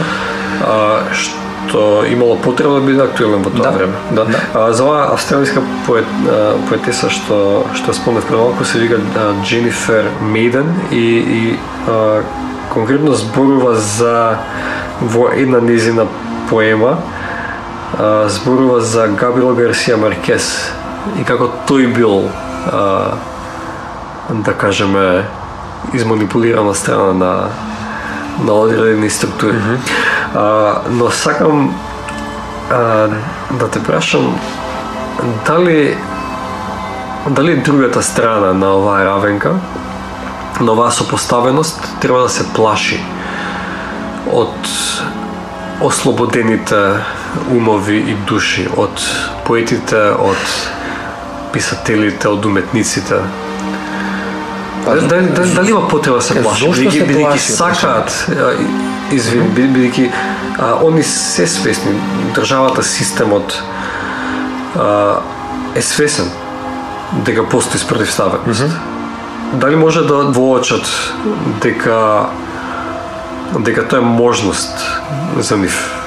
[0.65, 3.71] а, што имало потреба да биде актуелен во тоа Да.
[3.71, 3.93] време.
[4.11, 4.25] Да.
[4.53, 8.97] А, за оваа австралиска поет, а, поетеса што што спомнав пред малку се вика
[9.43, 12.23] Дженифер Мейден и и а,
[12.73, 14.37] конкретно зборува за
[15.01, 16.07] во една незина
[16.49, 16.97] поема
[17.99, 20.47] а, зборува за Габриел Гарсија Маркес
[21.19, 22.29] и како тој бил
[22.71, 23.17] а,
[24.29, 25.25] да кажеме
[25.93, 27.33] изманипулирана страна на
[28.45, 29.55] на одредени структури.
[30.35, 31.75] а, но сакам
[32.71, 33.07] а,
[33.51, 34.39] да те прашам
[35.47, 35.97] дали
[37.29, 39.55] дали другата страна на оваа равенка
[40.61, 42.99] на оваа сопоставеност треба да се плаши
[44.31, 44.55] од
[45.81, 46.75] ослободените
[47.51, 49.01] умови и души, од
[49.45, 50.37] поетите, од
[51.53, 53.15] писателите, од уметниците.
[54.85, 56.65] Па, Дали, дали, дали има потреба да се плаши?
[56.65, 60.11] Бидејќи се бидејќи плаши, сакаат, а, и- извини, би- бидејќи
[60.85, 61.91] они се свесни,
[62.35, 63.61] државата, системот
[64.75, 65.19] а,
[65.75, 66.29] е свесен
[67.25, 68.63] дека постои спротивставеност.
[69.53, 71.13] Дали може да воочат
[71.61, 72.25] дека
[73.59, 75.01] дека тоа е можност
[75.37, 75.97] за нив?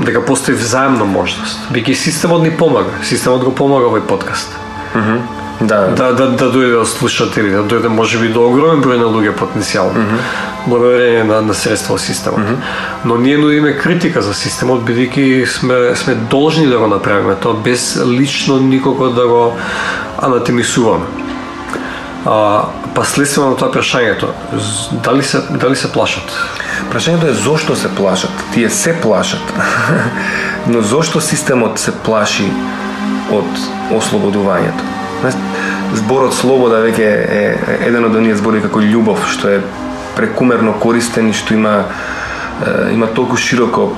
[0.00, 1.58] Дека постои взаемна можност.
[1.72, 2.98] Бидејќи системот ни помага.
[3.02, 4.52] Системот го помага овој подкаст
[5.60, 9.06] Да, да, да, да дојде од слушатели, да дојде може би до огромен број на
[9.08, 10.18] луѓе потенцијално,
[10.66, 12.58] благодарение на, на средства од системот.
[13.04, 17.96] Но ние нудиме критика за системот, бидејќи сме, сме должни да го направиме тоа без
[18.04, 19.56] лично никого да го
[20.18, 21.25] анатемисуваме.
[22.26, 22.64] А,
[22.94, 24.32] па следствено на тоа прашањето,
[25.04, 26.32] дали се, дали се плашат?
[26.90, 28.44] Прашањето е зошто се плашат.
[28.54, 29.54] Тие се плашат.
[30.66, 32.48] Но зошто системот се плаши
[33.30, 33.62] од
[33.94, 34.92] ослободувањето?
[35.94, 39.62] Зборот слобода веќе е еден од оние збори како љубов, што е
[40.16, 41.84] прекумерно користен и што има
[42.92, 43.92] има толку широко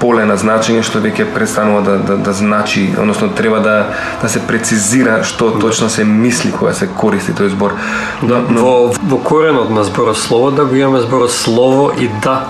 [0.00, 3.76] поле на значење што веќе престанува да, да, да значи, односно треба да,
[4.22, 7.76] да се прецизира што точно се мисли кога се користи тој збор.
[8.22, 12.44] Да, во, во коренот на зборот слово да го имаме зборот слово и да.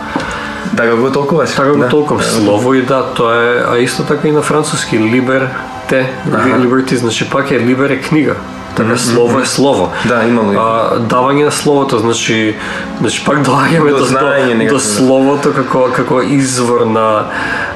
[0.72, 1.54] Да го толкуваш?
[1.54, 1.88] Така го да.
[1.88, 5.48] толком слово и да, тоа е, а исто така и на француски либер
[5.88, 8.34] те, liberty, значи пак е либер е книга.
[8.76, 9.90] Така слово е слово.
[10.04, 10.56] Да, имало и.
[10.56, 12.54] А, давање на словото, значи,
[13.00, 14.80] значи пак доаѓаме До до, знаење до, да.
[14.80, 17.24] словото како како извор на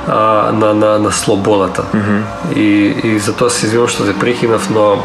[0.06, 1.84] а, на, на, на слободата.
[2.56, 5.00] И и затоа се извинувам што те прекинав, но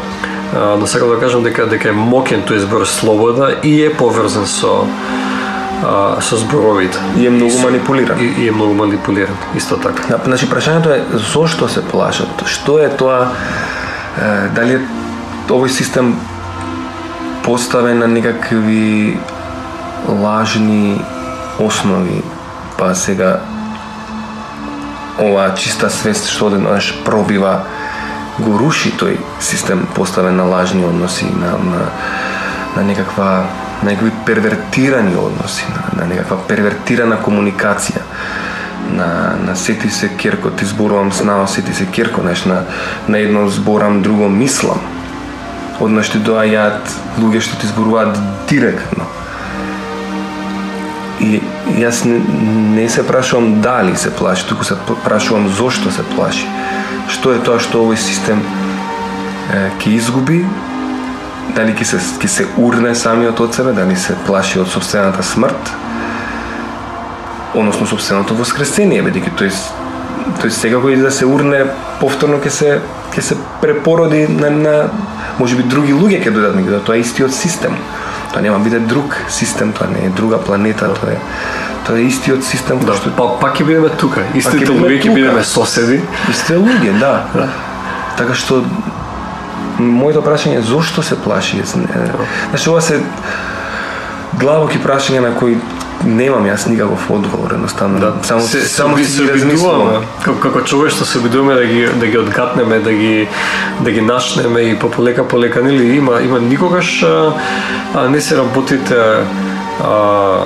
[0.52, 4.46] а, но сакам да кажам дека дека е мокен тој збор слобода и е поврзан
[4.46, 4.84] со
[5.80, 6.98] а, со зборовите.
[7.16, 8.20] И е многу манипулиран.
[8.20, 10.04] И, и е многу манипулиран, исто така.
[10.12, 12.44] Да, Значи, прашањето е зошто се плашат?
[12.44, 13.32] Што е тоа?
[14.16, 14.80] Е, дали е
[15.48, 16.14] овој систем
[17.44, 19.18] поставен на некакви
[20.08, 21.00] лажни
[21.58, 22.22] основи,
[22.78, 23.40] па сега
[25.18, 27.60] оваа чиста свест што одеднаш пробива
[28.38, 31.86] го руши тој систем поставен на лажни односи, на, на,
[32.76, 33.46] на некаква
[33.82, 38.02] на некакви первертирани односи, на, на некаква первертирана комуникација.
[38.86, 42.62] На, на сети се керко, ти зборувам снао, сети се керко, знаеш, на,
[43.08, 44.95] на едно зборам, друго мислам.
[45.80, 48.16] Однаш ти доаѓаат луѓе што ти зборуваат
[48.48, 49.04] директно.
[51.20, 51.40] И
[51.80, 52.20] јас не,
[52.76, 56.48] не се прашувам дали се плаши, туку се прашувам зошто се плаши.
[57.12, 58.40] Што е тоа што овој систем
[59.52, 60.42] е, ќе изгуби,
[61.56, 65.72] дали ќе се, ќе се урне самиот од себе, дали се плаши од собствената смрт,
[67.56, 69.52] односно собственото воскресение, бидејќи тој
[70.40, 71.64] тој секако и да се урне
[72.00, 72.72] повторно ќе се
[73.14, 74.74] ќе се препороди на, на
[75.38, 77.76] можеби други луѓе ќе дојдат меѓу тоа е истиот систем.
[78.32, 81.20] Тоа нема биде друг систем, тоа не е друга планета, тоа е
[81.86, 84.26] тоа е истиот систем да, што па пак ќе бидеме тука.
[84.34, 86.00] Истите луѓе ќе бидеме соседи.
[86.30, 87.14] Истите луѓе, да.
[87.34, 87.48] да.
[88.18, 88.62] Така што
[89.78, 91.62] моето прашање е зошто се плаши?
[91.64, 93.00] Значи ова се
[94.40, 95.56] длабоки прашања на кои
[96.04, 98.00] немам јас никаков одговор, едноставно.
[98.00, 98.12] Да.
[98.22, 100.00] Само се, само се обидуваме.
[100.22, 103.28] Како, како човештво се обидуваме да ги да ги одгатнеме, да ги
[103.80, 107.32] да ги начнеме и по полека полека нели има има никогаш а,
[107.94, 108.96] а, не се работите
[109.84, 110.36] а,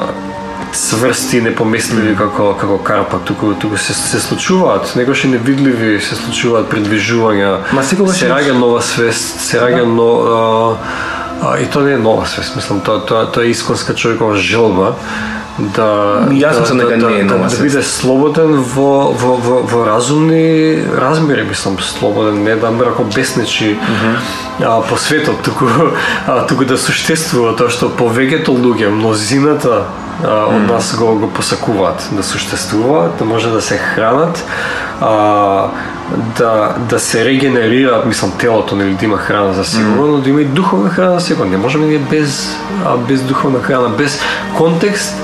[0.72, 6.70] цврсти непоместливи како како карпа, туку туку се се случуваат, некогаш и невидливи се случуваат
[6.70, 7.56] придвижувања.
[7.72, 9.94] Ма секогаш се раѓа нова свест, се раѓа да.
[9.94, 10.76] но а,
[11.42, 14.94] а, и тоа не е нова свест, мислам, тоа тоа тоа е исконска човекова желба
[15.76, 19.60] да јас да, дека да, не е да, да, да биде слободен во, во, во,
[19.62, 24.16] во разумни размери, мислам, слободен, не да мрако беснечи mm -hmm.
[24.66, 25.66] а, по светот, туку,
[26.26, 29.84] а, туку да суштествува тоа што повеќето луѓе, мнозината
[30.24, 34.44] од нас го, го посакуваат да суштествуваат, да може да се хранат,
[35.00, 35.66] а,
[36.38, 40.40] да, да се регенерираат, мислам, телото, нели, да има храна за сигурно, но да има
[40.40, 41.50] и духовна храна за сигурно.
[41.50, 42.56] Не можеме ние без,
[43.08, 44.20] без духовна храна, без
[44.56, 45.16] контекст,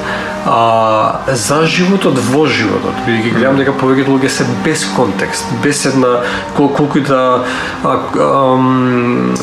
[0.47, 2.95] а, за животот во животот.
[3.07, 6.21] Бидејќи гледам дека повеќето луѓе се без контекст, без една
[6.55, 7.43] кол, колку и да
[7.83, 8.31] а, а,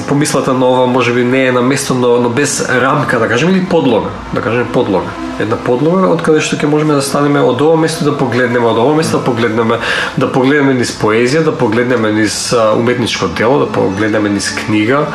[0.07, 3.65] помислата на ова можеби не е на место, но, но без рамка, да кажеме, или
[3.65, 5.11] подлога, да кажеме подлога.
[5.39, 8.79] Една подлога од каде што ќе можеме да станеме од ова место да погледнеме, од
[8.79, 9.79] ова место да погледнеме,
[10.17, 15.05] да погледнеме низ поезија, да погледнеме низ уметничко дело, да погледнеме низ книга,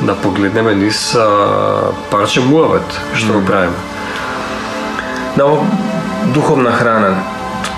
[0.00, 3.95] да погледнеме низ а, парче муавет што го правиме
[5.36, 5.44] да
[6.34, 7.14] духовна храна.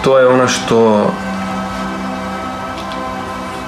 [0.03, 1.11] Тоа е она што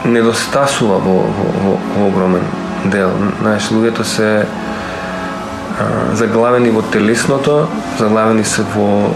[0.05, 2.45] недостасува во, во, во, во огромен
[2.85, 3.11] дел.
[3.41, 7.67] Знаеш, луѓето се а, заглавени во телесното,
[7.99, 9.11] заглавени се во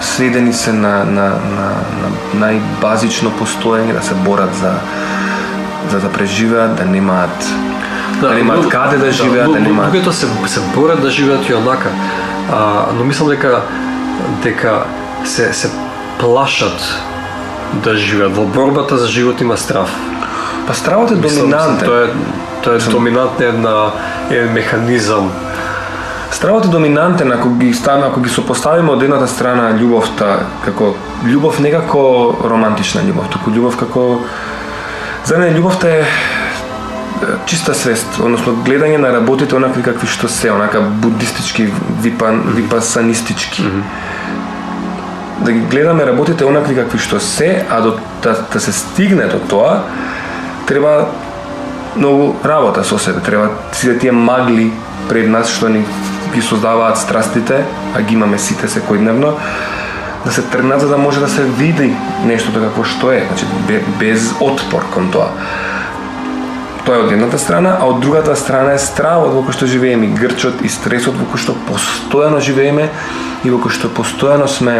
[0.00, 1.68] сведени се на, на, на,
[2.00, 4.74] на најбазично постоење, да се борат за,
[5.90, 7.52] за да преживеат, да немаат
[8.20, 9.94] да, да немаат каде да живеат, да, да немаат...
[9.94, 11.88] Луѓето се, се борат да живеат и онака,
[12.52, 13.62] а, но мислам дека
[14.42, 14.84] дека
[15.24, 15.70] се се
[16.18, 16.94] плашат
[17.84, 19.90] да живеат во борбата за живот има страв.
[20.66, 21.88] Па стравот е доминантен.
[21.88, 22.08] Тоа е
[22.62, 23.92] тоа е доминантен една
[24.30, 25.32] еден механизам.
[26.30, 31.58] Стравот е доминантен ако ги стана, ако ги сопоставиме од едната страна љубовта како љубов
[31.60, 34.20] не како романтична љубов, туку љубов како
[35.24, 36.04] за мене љубовта е
[37.46, 41.68] чиста свест, односно гледање на работите онакви какви што се, онака буддистички,
[42.02, 43.62] випан, випасанистички.
[43.62, 44.18] Mm -hmm
[45.40, 49.38] да ги гледаме работите онакви какви што се, а до, да, да се стигне до
[49.38, 49.82] тоа,
[50.66, 51.08] треба
[51.96, 54.72] многу работа со себе, треба сите тие магли
[55.08, 55.84] пред нас што ни
[56.34, 57.64] ги создаваат страстите,
[57.96, 59.34] а ги имаме сите секојдневно,
[60.24, 63.46] да се тргнат за да може да се види нештото како што е, значи
[63.98, 65.32] без отпор кон тоа.
[66.90, 70.08] Тоа е од едната страна, а од другата страна е стравот во кој што живееме,
[70.10, 72.88] грчот и стресот во кој што постојано живееме
[73.46, 74.74] и во кој што постојано сме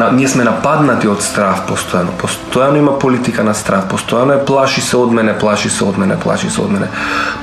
[0.00, 2.16] на, ние сме нападнати од страв постојано.
[2.16, 6.16] Постојано има политика на страв, постојано е плаши се од мене, плаши се од мене,
[6.16, 6.88] плаши се од мене.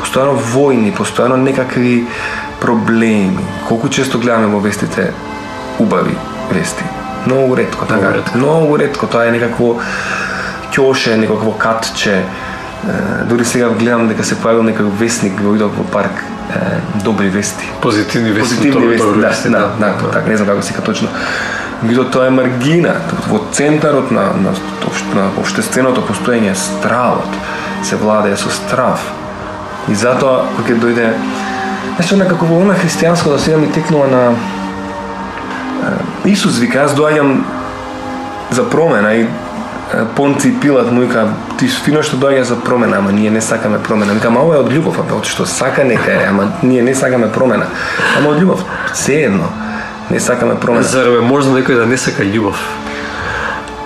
[0.01, 2.07] Постојано војни, постојано некакви
[2.59, 3.45] проблеми.
[3.69, 5.11] Колку често гледаме во вестите
[5.77, 6.17] убави
[6.49, 6.89] вести.
[7.27, 8.01] Многу ретко, така.
[8.01, 8.37] Многу ретко.
[8.37, 9.75] Многу ретко, тоа е некакво
[10.73, 12.23] ќоше, некакво катче.
[13.29, 16.23] Дори сега гледам дека се појавил некаков вестник во идов во парк
[17.03, 17.69] добри вести.
[17.81, 18.55] Позитивни вести.
[18.57, 21.09] Позитивни вести, да, да, да, да, така, не знам како се точно
[21.81, 22.95] меѓутоа тоа е маргина,
[23.27, 24.53] во центарот на, на,
[25.17, 27.37] на обштественото постоење стравот,
[27.83, 29.01] се владее со страв.
[29.89, 31.07] И затоа, кога ќе дојде
[31.91, 34.21] Знаеш, некако во она христијанско да сега ми текнува на
[36.25, 37.41] Исус вика, јас доаѓам
[38.51, 39.25] за промена и
[40.15, 41.25] Понци и Пилат му вика,
[41.59, 44.13] ти фино што доаѓа за промена, ама ние не сакаме промена.
[44.13, 47.31] Вика, ама ова е од љубов, а што сака нека е, ама ние не сакаме
[47.31, 47.67] промена.
[48.17, 48.63] Ама од љубов,
[48.93, 49.49] се едно,
[50.09, 50.83] не сакаме промена.
[50.83, 52.55] Зарем е можно некој да не сака љубов?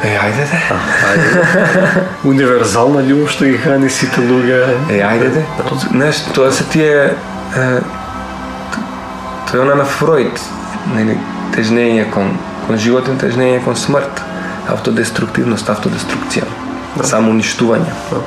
[0.04, 0.62] Е, ајде де.
[1.10, 2.06] Ајде.
[2.30, 4.62] Универзална љубов што ги храни сите луѓе.
[4.94, 5.46] Е, ајде де.
[5.90, 7.16] Знаеш, тоа се тие...
[7.58, 7.66] Е,
[9.50, 10.38] тоа е она на Фройд,
[10.94, 11.18] нели,
[11.58, 12.36] тежнење кон,
[12.68, 14.22] кон животен, тежнење кон смрт
[14.70, 16.46] автодеструктивност, автодеструкција,
[16.96, 17.04] да.
[17.04, 17.94] само уништување.
[18.12, 18.24] Да.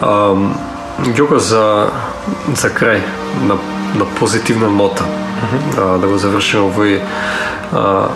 [0.00, 0.12] А,
[0.96, 1.90] Ѓоко за
[2.56, 3.02] за крај
[3.44, 3.58] на
[3.98, 5.04] на позитивна нота.
[5.04, 5.94] Uh -huh.
[5.94, 7.00] а, да го завршиме овој
[7.72, 8.08] а,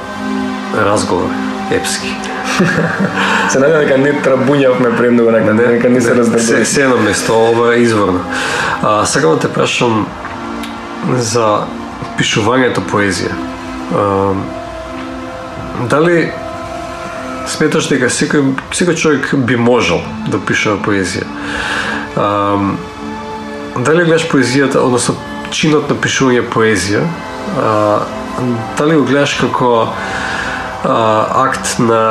[0.77, 1.29] разговор
[1.71, 2.17] епски.
[3.51, 6.65] се надевам дека не трабуњавме премногу дека не, дека не се раздржали.
[6.65, 8.21] Се, се на место, ова е изворно.
[8.83, 10.07] А, сакам да те прашам
[11.19, 11.59] за
[12.19, 13.33] пишувањето поезија.
[13.95, 14.33] А,
[15.91, 16.33] дали
[17.49, 21.27] сметаш дека секој секој човек би можел да пишува поезија.
[22.17, 22.59] А,
[23.77, 25.17] дали гледаш поезијата, односно
[25.51, 27.05] чинот на пишување поезија,
[27.57, 28.01] а,
[28.79, 30.97] дали го гледаш како а,
[31.47, 32.05] акт на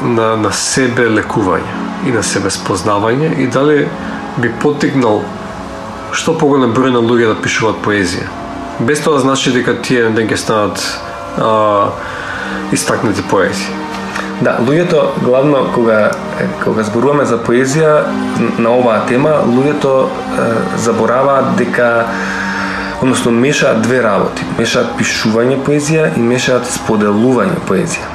[0.00, 3.88] на, на себе лекување и на себе спознавање и дали
[4.38, 5.24] би потигнал
[6.14, 8.28] што поголем број на луѓе да пишуваат поезија.
[8.78, 10.84] Без тоа значи дека тие не ќе станат
[11.36, 11.90] а,
[12.72, 13.66] истакнати поези.
[14.40, 16.10] Да, луѓето главно кога
[16.62, 18.04] кога зборуваме за поезија
[18.58, 20.44] на оваа тема, луѓето е,
[20.78, 22.06] забораваат дека
[23.02, 24.46] односно мешаат две работи.
[24.58, 28.06] Мешаат пишување поезија и мешаат споделување поезија.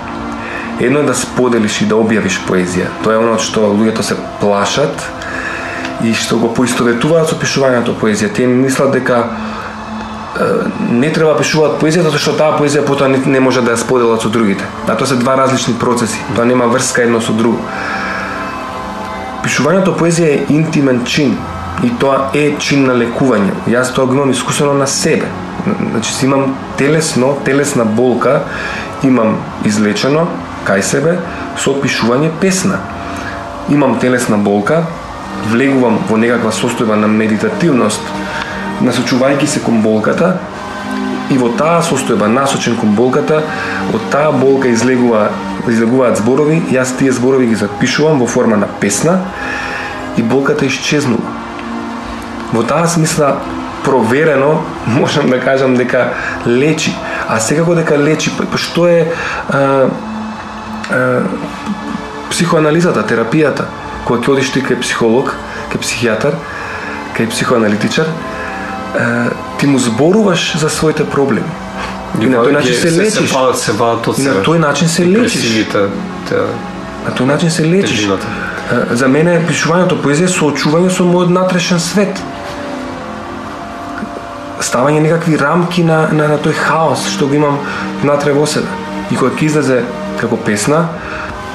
[0.80, 2.88] Едно е да споделиш и да објавиш поезија.
[3.04, 5.04] Тоа е оно што луѓето се плашат
[6.04, 8.32] и што го поистоветуваат со пишувањето поезија.
[8.34, 9.26] Тие мислат дека
[10.90, 14.22] не треба пишуваат поезија затоа што таа поезија потоа не, не може да ја споделат
[14.22, 14.66] со другите.
[14.88, 16.20] А тоа се два различни процеси.
[16.36, 17.62] Тоа нема врска едно со друго.
[19.44, 21.38] Пишувањето поезија е интимен чин
[21.84, 23.54] и тоа е чин на лекување.
[23.70, 25.30] Јас тоа го имам искусено на себе.
[25.92, 28.42] Значи, си имам телесно, телесна болка,
[29.04, 30.28] имам излечено
[30.66, 31.18] кај себе
[31.58, 32.80] со пишување песна.
[33.70, 34.84] Имам телесна болка,
[35.52, 38.02] влегувам во некаква состојба на медитативност,
[38.82, 40.38] насочувајќи се кон болката
[41.32, 43.42] и во таа состојба насочен кон болката,
[43.94, 45.30] од таа болка излегува
[45.68, 49.20] излегуваат зборови, јас тие зборови ги запишувам во форма на песна
[50.18, 51.24] и болката исчезнува.
[52.54, 53.38] Во таа смисла
[53.84, 56.14] проверено можам да кажам дека
[56.46, 56.94] лечи,
[57.28, 59.08] а секако дека лечи, па, па што е
[59.50, 59.90] а,
[60.92, 61.24] а,
[62.32, 63.68] психоанализата, терапијата,
[64.06, 65.36] кога ќе одиш ти кај психолог,
[65.72, 66.38] кај психијатар,
[67.16, 68.10] кај психоаналитичар,
[69.60, 71.50] ти му зборуваш за своите проблеми.
[72.22, 73.30] И на тој начин се лечиш.
[73.30, 74.20] Се палат, се од.
[74.20, 75.66] И на тој начин се лечиш.
[77.06, 78.06] На тој начин се лечиш.
[78.91, 82.22] За мене пишувањето поезија е соочување со мојот натрешен свет.
[84.62, 87.60] Ставање некакви рамки на, на, на тој хаос што го имам
[88.04, 88.70] натре во себе.
[89.10, 89.82] И кога ќе излезе
[90.22, 90.86] како песна,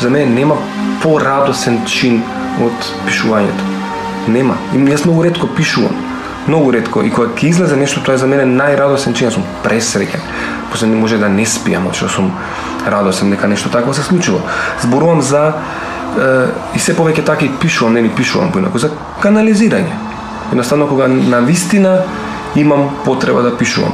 [0.02, 0.58] за мене нема
[1.02, 2.20] порадосен чин
[2.58, 3.72] од пишувањето.
[4.28, 4.58] Нема.
[4.74, 6.07] И јас многу ретко пишувам
[6.48, 10.24] многу ретко и кога ќе излезе нешто тоа е за мене најрадосен чин, сум пресреќен.
[10.72, 12.32] После не може да не спијам, што сум
[12.86, 14.40] радосен дека нешто такво се случило.
[14.82, 18.90] Зборувам за е, и се повеќе така и пишувам, не ни пишувам поинаку за
[19.22, 19.92] канализирање.
[20.50, 22.02] Едноставно кога на вистина
[22.56, 23.92] имам потреба да пишувам.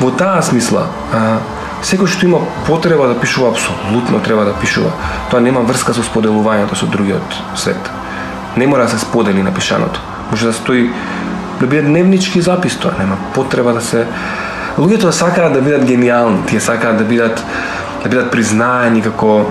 [0.00, 1.38] Во таа смисла, а,
[1.82, 4.92] секој што има потреба да пишува апсолутно треба да пишува.
[5.30, 7.90] Тоа нема врска со споделувањето со другиот свет.
[8.56, 10.00] Не мора да се сподели напишаното.
[10.30, 10.90] Може да стои
[11.60, 14.06] да бидат дневнички запис, тоа нема потреба да се
[14.78, 17.42] луѓето сакаат да бидат гениални, тие сакаат да бидат
[18.02, 19.46] да бидат признаени како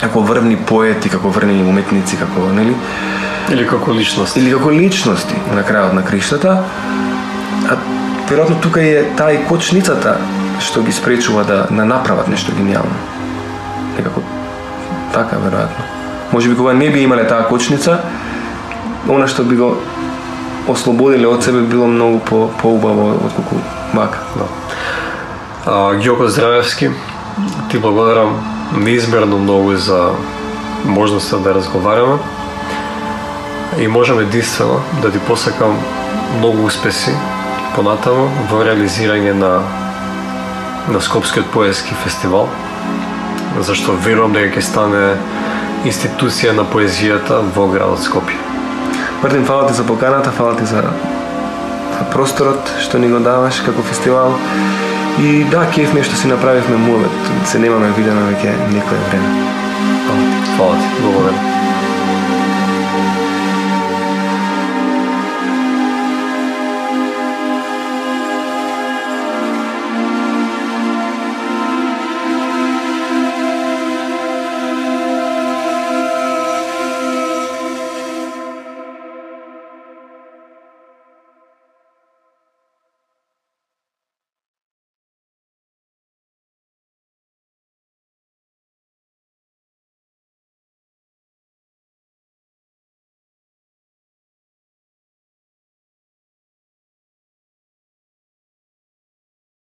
[0.00, 2.74] како врвни поети, како врвни уметници, како нели
[3.50, 4.40] или како личности.
[4.40, 6.60] Или како личности на крајот на криштата.
[7.70, 7.76] А
[8.30, 10.16] веројатно тука е таа и кочницата
[10.60, 12.94] што ги спречува да, да направат нешто гениално.
[13.96, 14.22] Некако
[15.14, 15.88] така веројатно.
[16.32, 17.98] Може би кога не би имале таа кочница,
[19.08, 19.74] она што би го
[20.70, 23.56] ослободиле од себе било многу по поубаво колку
[23.94, 24.18] вака.
[24.36, 24.46] Да.
[25.66, 26.90] А, Ѓоко Здравевски,
[27.70, 28.40] ти благодарам
[28.76, 30.12] неизмерно многу за
[30.84, 32.18] можноста да разговараме
[33.78, 35.78] и можам единствено да ти посакам
[36.38, 37.14] многу успеси
[37.74, 39.60] понатаму во реализирање на
[40.88, 42.48] на Скопскиот поезски фестивал
[43.58, 45.02] зашто верувам дека ќе стане
[45.86, 48.49] институција на поезијата во градот Скопје.
[49.22, 50.82] Мартин, фала ти за поканата, фала ти за
[52.12, 54.32] просторот што ни го даваш како фестивал.
[55.20, 57.30] И да, кеф што си направивме мувет.
[57.44, 59.46] Се немаме видено веќе некое време.
[60.56, 61.59] Фала ти, благодарам.